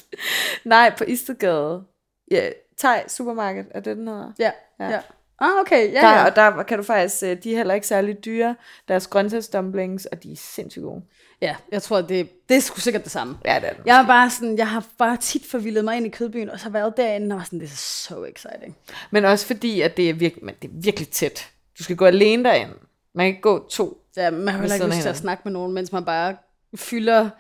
[0.65, 1.83] nej, på Istedgade.
[2.31, 4.33] Ja, Thai Supermarket, er det den hedder?
[4.39, 4.91] Ja, ja.
[4.91, 5.01] ja.
[5.39, 5.93] Ah, okay.
[5.93, 6.25] Ja, Der, ja.
[6.25, 8.57] og der kan du faktisk, øh, de er heller ikke særlig dyre.
[8.89, 11.03] Deres grøntsagsdumplings, og de er sindssygt gode.
[11.41, 13.39] ja, jeg tror, det, det er sgu sikkert det samme.
[13.45, 13.83] Ja, det er det.
[13.87, 16.69] Jeg er bare sådan, jeg har bare tit forvildet mig ind i kødbyen, og så
[16.71, 18.77] været derinde, og var sådan, det er so exciting.
[19.11, 21.51] Men også fordi, at det er, virke, men det er virkelig tæt.
[21.79, 22.71] Du skal gå alene derind.
[23.15, 23.99] Man kan ikke gå to.
[24.17, 26.37] Ja, man har heller ikke lyst til at snakke med nogen, mens man bare
[26.77, 27.31] fylder,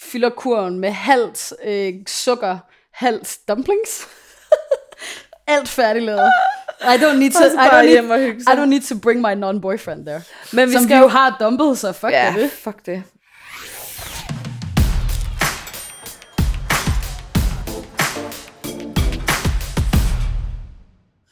[0.00, 2.58] fylder kurven med halvt øh, sukker,
[2.92, 4.08] halvt dumplings.
[5.46, 6.30] Alt færdiglavet.
[6.80, 8.40] I don't need to, I don't need.
[8.40, 10.22] I don't need to bring my non-boyfriend there.
[10.52, 11.08] Men vi Som skal vi jo...
[11.08, 12.34] har dumpet, så fuck ja.
[12.36, 12.50] det.
[12.50, 13.02] fuck det.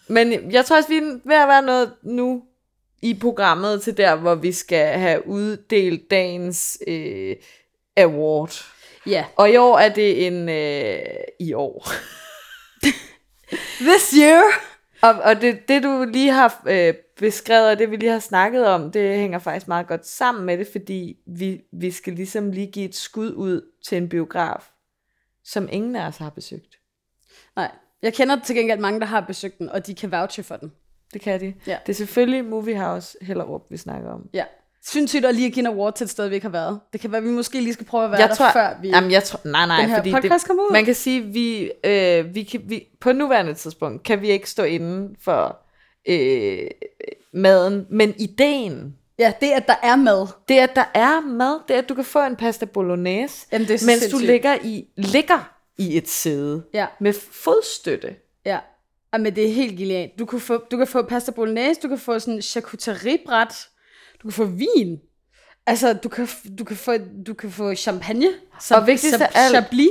[0.08, 2.42] Men jeg tror også, vi er ved at være noget nu
[3.02, 7.36] i programmet til der, hvor vi skal have uddelt dagens øh,
[7.96, 8.64] award.
[9.06, 9.24] Ja.
[9.36, 10.48] Og i år er det en...
[10.48, 10.98] Øh,
[11.40, 11.88] I år.
[13.88, 14.42] This year.
[15.02, 18.66] Og, og det, det, du lige har øh, beskrevet, og det vi lige har snakket
[18.66, 22.66] om, det hænger faktisk meget godt sammen med det, fordi vi, vi skal ligesom lige
[22.66, 24.70] give et skud ud til en biograf,
[25.44, 26.78] som ingen af os har besøgt.
[27.56, 27.70] Nej,
[28.02, 30.72] jeg kender til gengæld mange, der har besøgt den, og de kan vouche for den.
[31.14, 31.54] Det kan de.
[31.66, 31.76] Ja.
[31.86, 34.20] Det er selvfølgelig Movie House Hellerup, vi snakker om.
[34.34, 34.44] Ja.
[34.86, 36.80] Sindssygt at lige at give en award til et sted, vi ikke har været.
[36.92, 38.76] Det kan være, at vi måske lige skal prøve at være jeg der, tror, før
[38.82, 38.88] vi...
[38.88, 40.72] Jamen, jeg tror, nej, nej, den her fordi podcast det, kommer ud.
[40.72, 44.62] man kan sige, vi, øh, vi, kan, vi på nuværende tidspunkt kan vi ikke stå
[44.62, 45.58] inden for
[46.08, 46.58] øh,
[47.32, 50.26] maden, men ideen, Ja, det at der er mad.
[50.48, 53.82] det at der er mad, det at du kan få en pasta bolognese, Jamen, det
[53.82, 54.26] er mens du sindssygt.
[54.30, 58.14] ligger i, ligger i et sæde Ja, med fodstøtte.
[58.44, 58.58] ja.
[59.14, 60.18] Jamen, det er helt genialt.
[60.18, 63.68] Du kan få, du kan få pasta bolognese, du kan få sådan en charcuteriebræt,
[64.22, 64.98] du kan få vin.
[65.66, 66.92] Altså, du kan, du kan, få,
[67.26, 68.26] du kan få champagne.
[68.70, 69.88] Og vigtigst af alt, Chablis.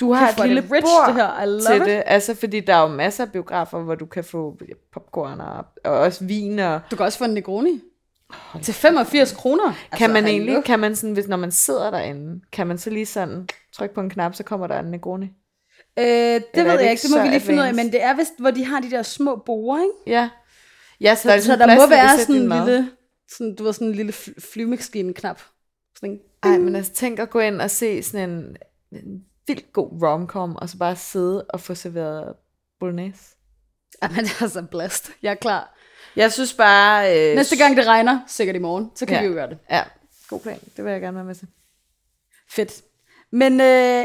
[0.00, 1.42] Du har et lille rich, bord det her.
[1.42, 1.86] I love til it.
[1.86, 4.58] det, altså fordi der er jo masser af biografer, hvor du kan få
[4.92, 7.80] popcorn og, og også vin og Du kan også få en Negroni.
[8.62, 9.64] Til 85 kroner.
[9.64, 12.90] Kan Altså, man egentlig, kan man sådan, hvis når man sidder derinde, kan man så
[12.90, 15.30] lige sådan trykke på en knap, så kommer der en Negroni?
[15.98, 18.02] Øh, det ved det jeg ikke det må vi lige finde ud af, men det
[18.02, 19.92] er vist, hvor de har de der små borer, ikke?
[20.20, 20.30] Ja.
[21.00, 22.64] Ja, så, Så, der, er så der må være sådan en mad.
[22.66, 22.90] lille,
[23.36, 25.40] sådan, du ved, sådan en lille fly- flyvemaskine-knap.
[25.96, 26.18] Sådan en.
[26.42, 28.56] Ej, men altså tænk at gå ind og se sådan en,
[28.92, 32.34] en vildt god romcom, og så bare sidde og få serveret
[32.80, 33.22] bolognese.
[34.02, 35.10] Jamen, det er så blast.
[35.22, 35.76] Jeg er klar.
[36.16, 37.30] Jeg synes bare...
[37.30, 39.20] Øh, Næste gang det regner, sikkert i morgen, så kan Ja.
[39.22, 39.58] vi jo gøre det.
[39.70, 39.82] Ja,
[40.28, 40.58] god plan.
[40.76, 41.48] Det vil jeg gerne være med til.
[42.50, 42.82] Fedt.
[43.32, 44.04] Men øh,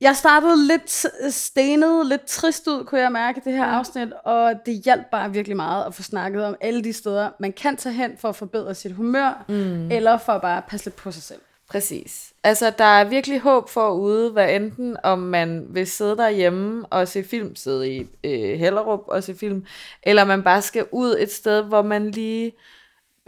[0.00, 4.82] jeg startede lidt stenet, lidt trist ud, kunne jeg mærke, det her afsnit, og det
[4.84, 8.16] hjalp bare virkelig meget at få snakket om alle de steder, man kan tage hen
[8.18, 9.90] for at forbedre sit humør, mm.
[9.90, 11.40] eller for at bare passe lidt på sig selv.
[11.68, 12.32] Præcis.
[12.44, 17.08] Altså, der er virkelig håb for ude, hvad enten om man vil sidde derhjemme og
[17.08, 19.66] se film, sidde i øh, Hellerup og se film,
[20.02, 22.52] eller man bare skal ud et sted, hvor man lige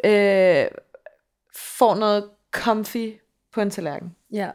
[0.05, 0.67] øh,
[1.55, 3.13] får noget comfy
[3.53, 4.15] på en tallerken.
[4.33, 4.51] Ja.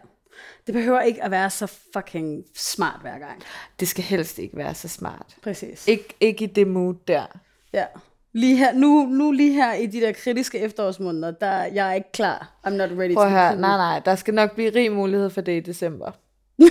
[0.68, 3.42] Det behøver ikke at være så fucking smart hver gang.
[3.80, 5.36] Det skal helst ikke være så smart.
[5.44, 5.88] Præcis.
[5.90, 7.26] Ik- ikke i det mood der.
[7.74, 7.86] Ja.
[8.34, 12.12] Lige her, nu, nu lige her i de der kritiske efterårsmåneder, der jeg er ikke
[12.12, 12.52] klar.
[12.68, 13.60] I'm not ready Prøv to cool.
[13.60, 16.12] nej nej, der skal nok blive rig mulighed for det i december.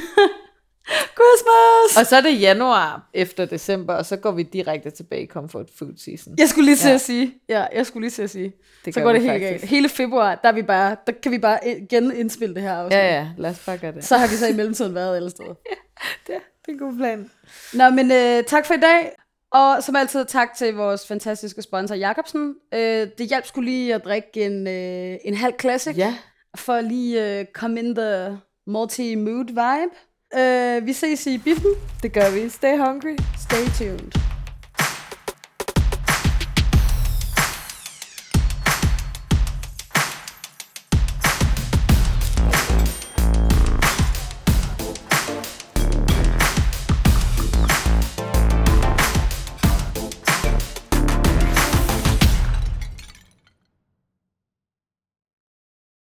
[1.18, 1.97] Christmas!
[1.99, 5.66] Og så er det januar efter december, og så går vi direkte tilbage i comfort
[5.78, 6.35] food season.
[6.39, 6.95] Jeg skulle lige til Ja.
[6.95, 7.35] at sige.
[7.49, 8.53] Ja, jeg skulle lige til at sige.
[8.85, 9.51] Det så går det helt faktisk.
[9.51, 9.64] galt.
[9.64, 11.59] Hele februar, der, er vi bare, der kan vi bare
[11.91, 12.97] genindspille det her afsnit.
[12.99, 14.05] Ja, ja, lad os bare gøre det.
[14.05, 15.55] Så har vi så i mellemtiden været alle steder.
[16.26, 16.35] Det,
[16.66, 17.30] det er en god plan.
[17.74, 19.12] Nå, men øh, tak for i dag.
[19.53, 22.55] Og som altid, tak til vores fantastiske sponsor, Jacobsen.
[22.74, 22.80] Øh,
[23.18, 26.14] det hjalp skulle lige at drikke en, øh, en halv classic, Ja,
[26.57, 29.95] for at lige øh, komme in the multi-mood vibe.
[30.39, 31.70] Øh, vi ses i biffen.
[32.03, 32.49] det gør vi.
[32.49, 33.16] Stay hungry.
[33.39, 34.32] Stay tuned.